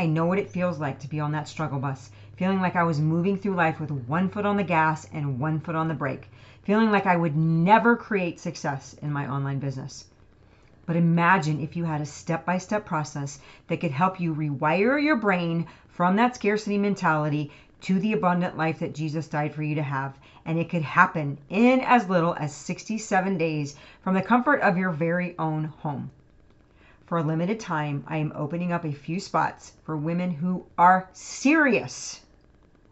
I 0.01 0.07
know 0.07 0.25
what 0.25 0.39
it 0.39 0.49
feels 0.49 0.81
like 0.81 0.99
to 1.01 1.09
be 1.11 1.21
on 1.21 1.33
that 1.33 1.47
struggle 1.47 1.79
bus, 1.79 2.11
feeling 2.35 2.63
like 2.63 2.75
I 2.75 2.85
was 2.85 2.99
moving 2.99 3.37
through 3.37 3.55
life 3.55 3.79
with 3.79 3.91
one 3.91 4.31
foot 4.31 4.47
on 4.47 4.57
the 4.57 4.65
gas 4.65 5.07
and 5.13 5.39
one 5.39 5.61
foot 5.61 5.75
on 5.75 5.89
the 5.89 5.95
brake, 5.95 6.31
feeling 6.63 6.91
like 6.91 7.05
I 7.05 7.19
would 7.19 7.37
never 7.37 7.97
create 7.97 8.41
success 8.41 8.95
in 9.03 9.13
my 9.13 9.31
online 9.31 9.59
business. 9.59 10.07
But 10.87 10.97
imagine 10.97 11.61
if 11.61 11.77
you 11.77 11.85
had 11.85 12.01
a 12.01 12.07
step 12.07 12.47
by 12.47 12.57
step 12.57 12.87
process 12.87 13.41
that 13.67 13.83
could 13.83 13.91
help 13.91 14.19
you 14.19 14.35
rewire 14.35 14.99
your 14.99 15.17
brain 15.17 15.67
from 15.91 16.17
that 16.17 16.35
scarcity 16.35 16.79
mentality 16.79 17.53
to 17.83 18.01
the 18.01 18.15
abundant 18.15 18.57
life 18.57 18.79
that 18.79 18.95
Jesus 18.95 19.29
died 19.29 19.55
for 19.55 19.63
you 19.63 19.75
to 19.75 19.83
have. 19.83 20.17
And 20.47 20.59
it 20.59 20.71
could 20.71 20.81
happen 20.81 21.37
in 21.51 21.81
as 21.81 22.09
little 22.09 22.35
as 22.37 22.55
67 22.55 23.37
days 23.37 23.77
from 24.01 24.15
the 24.15 24.23
comfort 24.23 24.63
of 24.63 24.79
your 24.79 24.93
very 24.93 25.35
own 25.39 25.65
home. 25.65 26.11
For 27.11 27.19
a 27.19 27.25
limited 27.25 27.59
time, 27.59 28.05
I 28.07 28.19
am 28.19 28.31
opening 28.37 28.71
up 28.71 28.85
a 28.85 28.93
few 28.93 29.19
spots 29.19 29.73
for 29.83 29.97
women 29.97 30.31
who 30.31 30.67
are 30.79 31.09
serious 31.13 32.21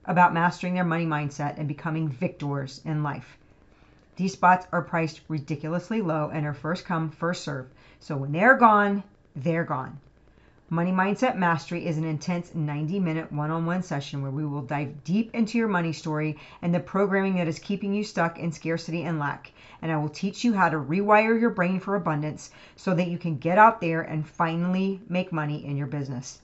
about 0.06 0.34
mastering 0.34 0.74
their 0.74 0.82
money 0.82 1.06
mindset 1.06 1.56
and 1.56 1.68
becoming 1.68 2.08
victors 2.08 2.80
in 2.84 3.04
life. 3.04 3.38
These 4.16 4.32
spots 4.32 4.66
are 4.72 4.82
priced 4.82 5.20
ridiculously 5.28 6.02
low 6.02 6.30
and 6.30 6.44
are 6.46 6.52
first 6.52 6.84
come, 6.84 7.10
first 7.12 7.44
serve. 7.44 7.68
So 8.00 8.16
when 8.16 8.32
they're 8.32 8.56
gone, 8.56 9.04
they're 9.36 9.62
gone. 9.62 10.00
Money 10.70 10.92
Mindset 10.92 11.34
Mastery 11.34 11.86
is 11.86 11.96
an 11.96 12.04
intense 12.04 12.54
90 12.54 13.00
minute 13.00 13.32
one 13.32 13.50
on 13.50 13.64
one 13.64 13.82
session 13.82 14.20
where 14.20 14.30
we 14.30 14.44
will 14.44 14.60
dive 14.60 15.02
deep 15.02 15.34
into 15.34 15.56
your 15.56 15.66
money 15.66 15.94
story 15.94 16.36
and 16.60 16.74
the 16.74 16.80
programming 16.80 17.36
that 17.36 17.48
is 17.48 17.58
keeping 17.58 17.94
you 17.94 18.04
stuck 18.04 18.38
in 18.38 18.52
scarcity 18.52 19.02
and 19.04 19.18
lack. 19.18 19.50
And 19.80 19.90
I 19.90 19.96
will 19.96 20.10
teach 20.10 20.44
you 20.44 20.52
how 20.52 20.68
to 20.68 20.76
rewire 20.76 21.40
your 21.40 21.48
brain 21.48 21.80
for 21.80 21.94
abundance 21.94 22.50
so 22.76 22.92
that 22.92 23.08
you 23.08 23.16
can 23.16 23.38
get 23.38 23.56
out 23.56 23.80
there 23.80 24.02
and 24.02 24.28
finally 24.28 25.00
make 25.08 25.32
money 25.32 25.64
in 25.64 25.78
your 25.78 25.86
business. 25.86 26.38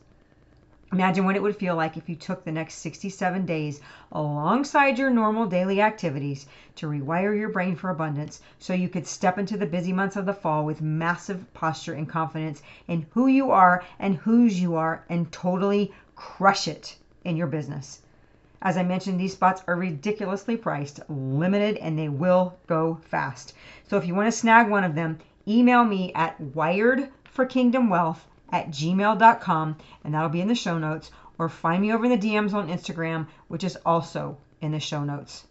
Imagine 0.95 1.25
what 1.25 1.35
it 1.35 1.43
would 1.43 1.57
feel 1.57 1.75
like 1.75 1.97
if 1.97 2.09
you 2.09 2.15
took 2.15 2.45
the 2.45 2.53
next 2.53 2.75
67 2.75 3.45
days 3.47 3.81
alongside 4.13 4.97
your 4.97 5.11
normal 5.11 5.45
daily 5.45 5.81
activities 5.81 6.47
to 6.77 6.87
rewire 6.87 7.37
your 7.37 7.49
brain 7.49 7.75
for 7.75 7.91
abundance 7.91 8.41
so 8.61 8.73
you 8.73 8.89
could 8.89 9.05
step 9.05 9.37
into 9.37 9.57
the 9.57 9.67
busy 9.67 9.93
months 9.93 10.15
of 10.15 10.25
the 10.25 10.33
fall 10.33 10.65
with 10.65 10.81
massive 10.81 11.53
posture 11.53 11.95
and 11.95 12.09
confidence 12.09 12.63
in 12.87 13.07
who 13.11 13.27
you 13.27 13.51
are 13.51 13.83
and 13.99 14.15
whose 14.15 14.61
you 14.61 14.77
are 14.77 15.05
and 15.09 15.33
totally 15.33 15.93
crush 16.15 16.69
it 16.69 16.97
in 17.25 17.37
your 17.37 17.49
business. 17.49 18.03
As 18.63 18.77
I 18.77 18.85
mentioned, 18.85 19.19
these 19.19 19.33
spots 19.33 19.65
are 19.67 19.75
ridiculously 19.75 20.57
priced, 20.57 21.01
limited, 21.09 21.77
and 21.79 21.99
they 21.99 22.09
will 22.09 22.57
go 22.69 23.01
fast. 23.03 23.53
So 23.89 23.97
if 23.97 24.07
you 24.07 24.15
want 24.15 24.29
to 24.29 24.39
snag 24.39 24.71
one 24.71 24.85
of 24.85 24.95
them, 24.95 25.19
email 25.49 25.83
me 25.83 26.13
at 26.15 26.41
wiredforkingdomwealth 26.41 28.21
at 28.51 28.69
gmail.com, 28.69 29.77
and 30.05 30.15
that'll 30.15 30.29
be 30.29 30.41
in 30.41 30.49
the 30.49 30.55
show 30.55 30.79
notes, 30.79 31.11
or 31.39 31.49
find 31.49 31.83
me 31.83 31.93
over 31.93 32.05
in 32.05 32.11
the 32.11 32.29
DMs 32.29 32.53
on 32.53 32.69
Instagram, 32.69 33.27
which 33.49 33.65
is 33.65 33.77
also 33.85 34.39
in 34.61 34.73
the 34.73 34.81
show 34.81 35.05
notes. 35.05 35.47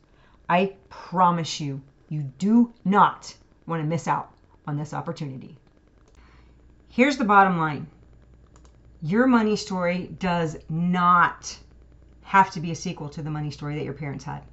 I 0.50 0.74
promise 0.90 1.60
you, 1.60 1.82
you 2.10 2.22
do 2.38 2.74
not 2.86 3.36
want 3.66 3.82
to 3.82 3.88
miss 3.88 4.08
out 4.08 4.32
on 4.68 4.78
this 4.78 4.94
opportunity. 4.94 5.58
Here's 6.90 7.18
the 7.18 7.26
bottom 7.26 7.58
line 7.58 7.88
your 9.02 9.28
money 9.28 9.58
story 9.58 10.16
does 10.20 10.56
not 10.70 11.58
have 12.22 12.52
to 12.52 12.62
be 12.62 12.72
a 12.72 12.76
sequel 12.76 13.10
to 13.10 13.22
the 13.22 13.30
money 13.30 13.52
story 13.52 13.76
that 13.76 13.84
your 13.84 13.94
parents 13.94 14.24
had. 14.24 14.44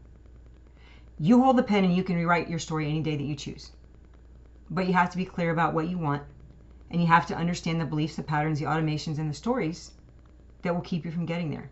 You 1.21 1.41
hold 1.43 1.57
the 1.57 1.63
pen 1.63 1.85
and 1.85 1.95
you 1.95 2.03
can 2.03 2.17
rewrite 2.17 2.51
your 2.51 2.59
story 2.59 2.89
any 2.89 3.01
day 3.01 3.17
that 3.17 3.23
you 3.23 3.37
choose. 3.37 3.71
But 4.69 4.87
you 4.87 4.93
have 4.95 5.11
to 5.11 5.17
be 5.17 5.25
clear 5.25 5.51
about 5.51 5.73
what 5.73 5.89
you 5.89 5.99
want 5.99 6.23
and 6.91 7.01
you 7.01 7.07
have 7.07 7.27
to 7.27 7.37
understand 7.37 7.81
the 7.81 7.85
beliefs, 7.85 8.17
the 8.17 8.23
patterns, 8.23 8.59
the 8.59 8.65
automations, 8.67 9.19
and 9.19 9.31
the 9.31 9.35
stories 9.35 9.93
that 10.63 10.75
will 10.75 10.83
keep 10.83 11.05
you 11.05 11.11
from 11.11 11.27
getting 11.27 11.51
there. 11.51 11.71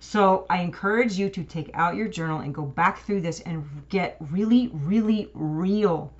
So 0.00 0.46
I 0.48 0.62
encourage 0.62 1.18
you 1.18 1.28
to 1.30 1.42
take 1.42 1.70
out 1.74 1.96
your 1.96 2.08
journal 2.08 2.40
and 2.40 2.54
go 2.54 2.64
back 2.64 3.00
through 3.00 3.20
this 3.20 3.40
and 3.40 3.68
get 3.88 4.16
really, 4.20 4.70
really 4.72 5.30
real 5.34 6.12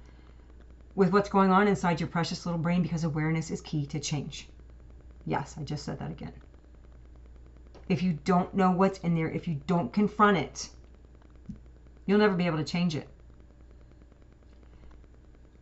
with 0.95 1.13
what's 1.13 1.29
going 1.29 1.53
on 1.53 1.69
inside 1.69 2.01
your 2.01 2.09
precious 2.09 2.45
little 2.45 2.61
brain 2.61 2.83
because 2.83 3.05
awareness 3.05 3.51
is 3.51 3.61
key 3.61 3.87
to 3.87 4.01
change. 4.01 4.49
Yes, 5.27 5.55
I 5.59 5.63
just 5.63 5.85
said 5.85 5.99
that 6.01 6.11
again. 6.11 6.33
If 7.89 8.03
you 8.03 8.19
don't 8.25 8.53
know 8.53 8.73
what's 8.73 8.99
in 8.99 9.15
there, 9.15 9.31
if 9.31 9.47
you 9.47 9.61
don't 9.67 9.93
confront 9.93 10.39
it, 10.39 10.69
you'll 12.05 12.19
never 12.19 12.35
be 12.35 12.47
able 12.47 12.59
to 12.59 12.65
change 12.65 12.97
it. 12.97 13.09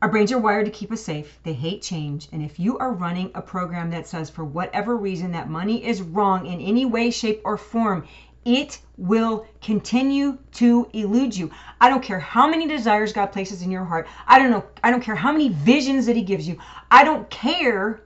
Our 0.06 0.12
brains 0.12 0.30
are 0.30 0.38
wired 0.38 0.66
to 0.66 0.70
keep 0.70 0.92
us 0.92 1.02
safe. 1.02 1.36
They 1.42 1.52
hate 1.52 1.82
change. 1.82 2.28
And 2.30 2.40
if 2.40 2.60
you 2.60 2.78
are 2.78 2.92
running 2.92 3.32
a 3.34 3.42
program 3.42 3.90
that 3.90 4.06
says, 4.06 4.30
for 4.30 4.44
whatever 4.44 4.96
reason, 4.96 5.32
that 5.32 5.50
money 5.50 5.84
is 5.84 6.00
wrong 6.00 6.46
in 6.46 6.60
any 6.60 6.84
way, 6.86 7.10
shape, 7.10 7.40
or 7.44 7.56
form, 7.56 8.06
it 8.44 8.78
will 8.96 9.48
continue 9.60 10.38
to 10.52 10.88
elude 10.92 11.36
you. 11.36 11.50
I 11.80 11.88
don't 11.88 12.04
care 12.04 12.20
how 12.20 12.46
many 12.46 12.68
desires 12.68 13.12
God 13.12 13.32
places 13.32 13.62
in 13.62 13.70
your 13.72 13.84
heart. 13.84 14.06
I 14.28 14.38
don't 14.38 14.52
know. 14.52 14.64
I 14.84 14.92
don't 14.92 15.02
care 15.02 15.16
how 15.16 15.32
many 15.32 15.48
visions 15.48 16.06
that 16.06 16.14
He 16.14 16.22
gives 16.22 16.46
you. 16.46 16.56
I 16.88 17.02
don't 17.02 17.28
care. 17.28 18.00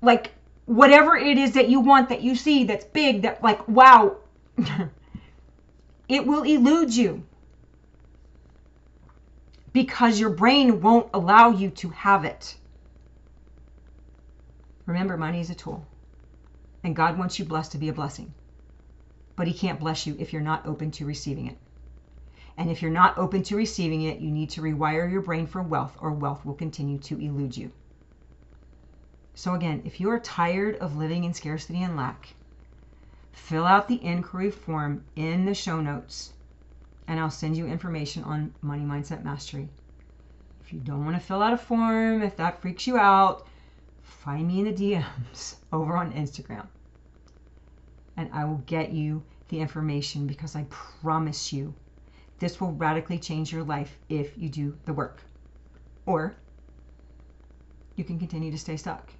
Like, 0.00 0.32
whatever 0.64 1.14
it 1.14 1.36
is 1.36 1.52
that 1.52 1.68
you 1.68 1.80
want, 1.80 2.08
that 2.08 2.22
you 2.22 2.36
see, 2.36 2.64
that's 2.64 2.86
big, 2.86 3.20
that, 3.20 3.42
like, 3.42 3.68
wow, 3.68 4.16
it 6.08 6.26
will 6.26 6.44
elude 6.44 6.96
you 6.96 7.22
because 9.72 10.20
your 10.20 10.30
brain 10.30 10.80
won't 10.80 11.08
allow 11.14 11.50
you 11.50 11.70
to 11.70 11.88
have 11.90 12.24
it. 12.24 12.56
Remember, 14.84 15.16
money 15.16 15.40
is 15.40 15.50
a 15.50 15.54
tool, 15.54 15.86
and 16.84 16.96
God 16.96 17.16
wants 17.16 17.38
you 17.38 17.44
blessed 17.44 17.72
to 17.72 17.78
be 17.78 17.88
a 17.88 17.92
blessing. 17.92 18.34
But 19.36 19.46
He 19.46 19.54
can't 19.54 19.80
bless 19.80 20.06
you 20.06 20.16
if 20.18 20.32
you're 20.32 20.42
not 20.42 20.66
open 20.66 20.90
to 20.92 21.06
receiving 21.06 21.46
it. 21.46 21.56
And 22.58 22.70
if 22.70 22.82
you're 22.82 22.90
not 22.90 23.16
open 23.16 23.42
to 23.44 23.56
receiving 23.56 24.02
it, 24.02 24.20
you 24.20 24.30
need 24.30 24.50
to 24.50 24.60
rewire 24.60 25.10
your 25.10 25.22
brain 25.22 25.46
for 25.46 25.62
wealth, 25.62 25.96
or 26.00 26.12
wealth 26.12 26.44
will 26.44 26.54
continue 26.54 26.98
to 26.98 27.18
elude 27.18 27.56
you. 27.56 27.72
So, 29.34 29.54
again, 29.54 29.82
if 29.86 30.00
you 30.00 30.10
are 30.10 30.18
tired 30.18 30.76
of 30.76 30.96
living 30.96 31.24
in 31.24 31.32
scarcity 31.32 31.82
and 31.82 31.96
lack, 31.96 32.34
fill 33.32 33.64
out 33.64 33.88
the 33.88 34.04
inquiry 34.04 34.50
form 34.50 35.04
in 35.16 35.46
the 35.46 35.54
show 35.54 35.80
notes 35.80 36.34
and 37.12 37.20
I'll 37.20 37.30
send 37.30 37.58
you 37.58 37.66
information 37.66 38.24
on 38.24 38.54
Money 38.62 38.84
Mindset 38.84 39.22
Mastery. 39.22 39.68
If 40.64 40.72
you 40.72 40.80
don't 40.80 41.04
want 41.04 41.14
to 41.14 41.22
fill 41.22 41.42
out 41.42 41.52
a 41.52 41.58
form, 41.58 42.22
if 42.22 42.38
that 42.38 42.62
freaks 42.62 42.86
you 42.86 42.96
out, 42.96 43.46
find 44.00 44.48
me 44.48 44.60
in 44.60 44.64
the 44.64 44.72
DMs 44.72 45.56
over 45.74 45.94
on 45.94 46.14
Instagram. 46.14 46.66
And 48.16 48.30
I 48.32 48.46
will 48.46 48.62
get 48.64 48.92
you 48.92 49.22
the 49.48 49.60
information 49.60 50.26
because 50.26 50.56
I 50.56 50.64
promise 50.70 51.52
you 51.52 51.74
this 52.38 52.62
will 52.62 52.72
radically 52.72 53.18
change 53.18 53.52
your 53.52 53.62
life 53.62 53.98
if 54.08 54.38
you 54.38 54.48
do 54.48 54.74
the 54.86 54.94
work. 54.94 55.22
Or 56.06 56.34
you 57.94 58.04
can 58.04 58.18
continue 58.18 58.50
to 58.50 58.58
stay 58.58 58.78
stuck 58.78 59.12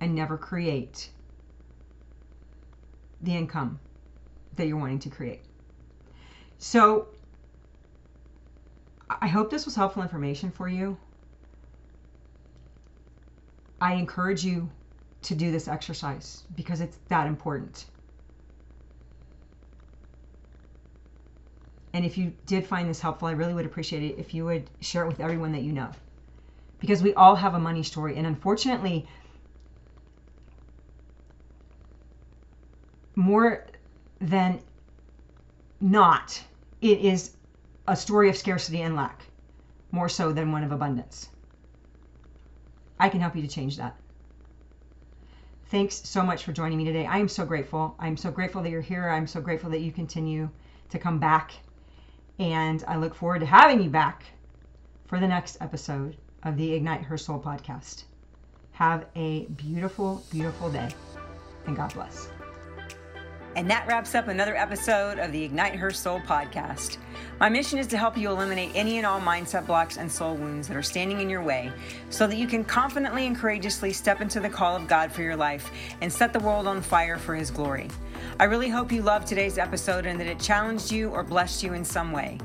and 0.00 0.14
never 0.14 0.38
create 0.38 1.10
the 3.22 3.36
income 3.36 3.80
that 4.54 4.68
you're 4.68 4.76
wanting 4.76 5.00
to 5.00 5.10
create. 5.10 5.42
So 6.64 7.08
I 9.10 9.26
hope 9.26 9.50
this 9.50 9.64
was 9.64 9.74
helpful 9.74 10.02
information 10.02 10.52
for 10.52 10.68
you. 10.68 10.96
I 13.80 13.94
encourage 13.94 14.44
you 14.44 14.70
to 15.22 15.34
do 15.34 15.50
this 15.50 15.68
exercise 15.68 16.44
because 16.54 16.80
it's 16.80 16.98
that 17.08 17.26
important. 17.26 17.86
And 21.92 22.04
if 22.04 22.16
you 22.18 22.34
did 22.46 22.66
find 22.66 22.88
this 22.88 23.00
helpful, 23.00 23.28
I 23.28 23.32
really 23.32 23.54
would 23.54 23.66
appreciate 23.66 24.02
it 24.02 24.18
if 24.18 24.34
you 24.34 24.44
would 24.44 24.70
share 24.80 25.04
it 25.04 25.08
with 25.08 25.20
everyone 25.20 25.52
that 25.52 25.62
you 25.62 25.72
know. 25.72 25.90
because 26.80 27.02
we 27.02 27.14
all 27.14 27.36
have 27.36 27.54
a 27.54 27.58
money 27.60 27.82
story. 27.82 28.16
And 28.16 28.26
unfortunately, 28.26 29.08
more 33.16 33.66
than 34.20 34.60
not, 35.80 36.42
it 36.82 36.98
is 36.98 37.36
a 37.86 37.96
story 37.96 38.28
of 38.28 38.36
scarcity 38.36 38.82
and 38.82 38.96
lack, 38.96 39.22
more 39.92 40.08
so 40.08 40.32
than 40.32 40.52
one 40.52 40.64
of 40.64 40.72
abundance. 40.72 41.28
I 42.98 43.08
can 43.08 43.20
help 43.20 43.34
you 43.34 43.42
to 43.42 43.48
change 43.48 43.76
that. 43.78 43.96
Thanks 45.66 46.02
so 46.06 46.22
much 46.22 46.44
for 46.44 46.52
joining 46.52 46.76
me 46.76 46.84
today. 46.84 47.06
I 47.06 47.18
am 47.18 47.28
so 47.28 47.46
grateful. 47.46 47.96
I'm 47.98 48.16
so 48.16 48.30
grateful 48.30 48.62
that 48.62 48.70
you're 48.70 48.82
here. 48.82 49.08
I'm 49.08 49.26
so 49.26 49.40
grateful 49.40 49.70
that 49.70 49.80
you 49.80 49.90
continue 49.90 50.50
to 50.90 50.98
come 50.98 51.18
back. 51.18 51.52
And 52.38 52.84
I 52.86 52.96
look 52.96 53.14
forward 53.14 53.38
to 53.40 53.46
having 53.46 53.82
you 53.82 53.88
back 53.88 54.24
for 55.06 55.18
the 55.18 55.28
next 55.28 55.58
episode 55.60 56.16
of 56.42 56.56
the 56.56 56.72
Ignite 56.74 57.02
Her 57.02 57.16
Soul 57.16 57.40
podcast. 57.40 58.04
Have 58.72 59.06
a 59.14 59.44
beautiful, 59.46 60.22
beautiful 60.30 60.70
day, 60.70 60.90
and 61.66 61.76
God 61.76 61.94
bless. 61.94 62.28
And 63.54 63.70
that 63.70 63.86
wraps 63.86 64.14
up 64.14 64.28
another 64.28 64.56
episode 64.56 65.18
of 65.18 65.30
the 65.30 65.44
Ignite 65.44 65.74
Her 65.74 65.90
Soul 65.90 66.20
podcast. 66.20 66.96
My 67.38 67.50
mission 67.50 67.78
is 67.78 67.86
to 67.88 67.98
help 67.98 68.16
you 68.16 68.30
eliminate 68.30 68.72
any 68.74 68.96
and 68.96 69.06
all 69.06 69.20
mindset 69.20 69.66
blocks 69.66 69.98
and 69.98 70.10
soul 70.10 70.36
wounds 70.36 70.68
that 70.68 70.76
are 70.76 70.82
standing 70.82 71.20
in 71.20 71.28
your 71.28 71.42
way 71.42 71.70
so 72.08 72.26
that 72.26 72.36
you 72.36 72.46
can 72.46 72.64
confidently 72.64 73.26
and 73.26 73.36
courageously 73.36 73.92
step 73.92 74.22
into 74.22 74.40
the 74.40 74.48
call 74.48 74.74
of 74.74 74.88
God 74.88 75.12
for 75.12 75.20
your 75.20 75.36
life 75.36 75.70
and 76.00 76.10
set 76.10 76.32
the 76.32 76.40
world 76.40 76.66
on 76.66 76.80
fire 76.80 77.18
for 77.18 77.34
His 77.34 77.50
glory. 77.50 77.88
I 78.40 78.44
really 78.44 78.70
hope 78.70 78.90
you 78.90 79.02
loved 79.02 79.26
today's 79.26 79.58
episode 79.58 80.06
and 80.06 80.18
that 80.18 80.26
it 80.26 80.38
challenged 80.38 80.90
you 80.90 81.10
or 81.10 81.22
blessed 81.22 81.62
you 81.62 81.74
in 81.74 81.84
some 81.84 82.10
way. 82.10 82.38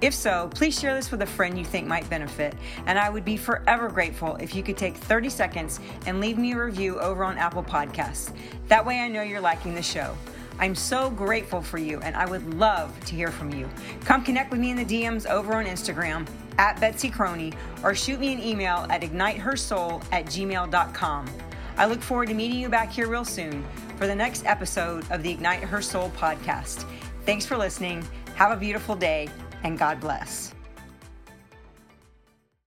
If 0.00 0.14
so, 0.14 0.48
please 0.54 0.78
share 0.78 0.94
this 0.94 1.10
with 1.10 1.20
a 1.20 1.26
friend 1.26 1.58
you 1.58 1.64
think 1.64 1.86
might 1.86 2.08
benefit, 2.08 2.54
and 2.86 2.98
I 2.98 3.10
would 3.10 3.24
be 3.24 3.36
forever 3.36 3.88
grateful 3.88 4.36
if 4.36 4.54
you 4.54 4.62
could 4.62 4.78
take 4.78 4.96
30 4.96 5.28
seconds 5.28 5.80
and 6.06 6.20
leave 6.20 6.38
me 6.38 6.52
a 6.52 6.64
review 6.64 6.98
over 7.00 7.22
on 7.22 7.36
Apple 7.36 7.62
Podcasts. 7.62 8.32
That 8.68 8.86
way 8.86 9.00
I 9.00 9.08
know 9.08 9.22
you're 9.22 9.40
liking 9.40 9.74
the 9.74 9.82
show. 9.82 10.16
I'm 10.58 10.74
so 10.74 11.10
grateful 11.10 11.62
for 11.62 11.78
you 11.78 12.00
and 12.00 12.14
I 12.16 12.26
would 12.26 12.54
love 12.54 12.98
to 13.06 13.14
hear 13.14 13.30
from 13.30 13.52
you. 13.52 13.68
Come 14.04 14.24
connect 14.24 14.50
with 14.50 14.60
me 14.60 14.70
in 14.70 14.76
the 14.76 14.84
DMs 14.84 15.28
over 15.28 15.54
on 15.54 15.66
Instagram 15.66 16.26
at 16.58 16.80
Betsy 16.80 17.10
Croney 17.10 17.54
or 17.82 17.94
shoot 17.94 18.20
me 18.20 18.32
an 18.32 18.42
email 18.42 18.86
at 18.90 19.02
ignitehersoul 19.02 20.04
at 20.12 20.26
gmail.com. 20.26 21.26
I 21.76 21.86
look 21.86 22.00
forward 22.00 22.28
to 22.28 22.34
meeting 22.34 22.60
you 22.60 22.68
back 22.68 22.92
here 22.92 23.08
real 23.08 23.24
soon 23.24 23.64
for 23.96 24.06
the 24.06 24.14
next 24.14 24.46
episode 24.46 25.04
of 25.10 25.22
the 25.22 25.30
Ignite 25.30 25.64
Her 25.64 25.82
Soul 25.82 26.10
podcast. 26.16 26.88
Thanks 27.26 27.44
for 27.44 27.56
listening. 27.56 28.06
Have 28.36 28.52
a 28.52 28.56
beautiful 28.56 28.94
day 28.94 29.28
and 29.64 29.78
God 29.78 30.00
bless. 30.00 30.54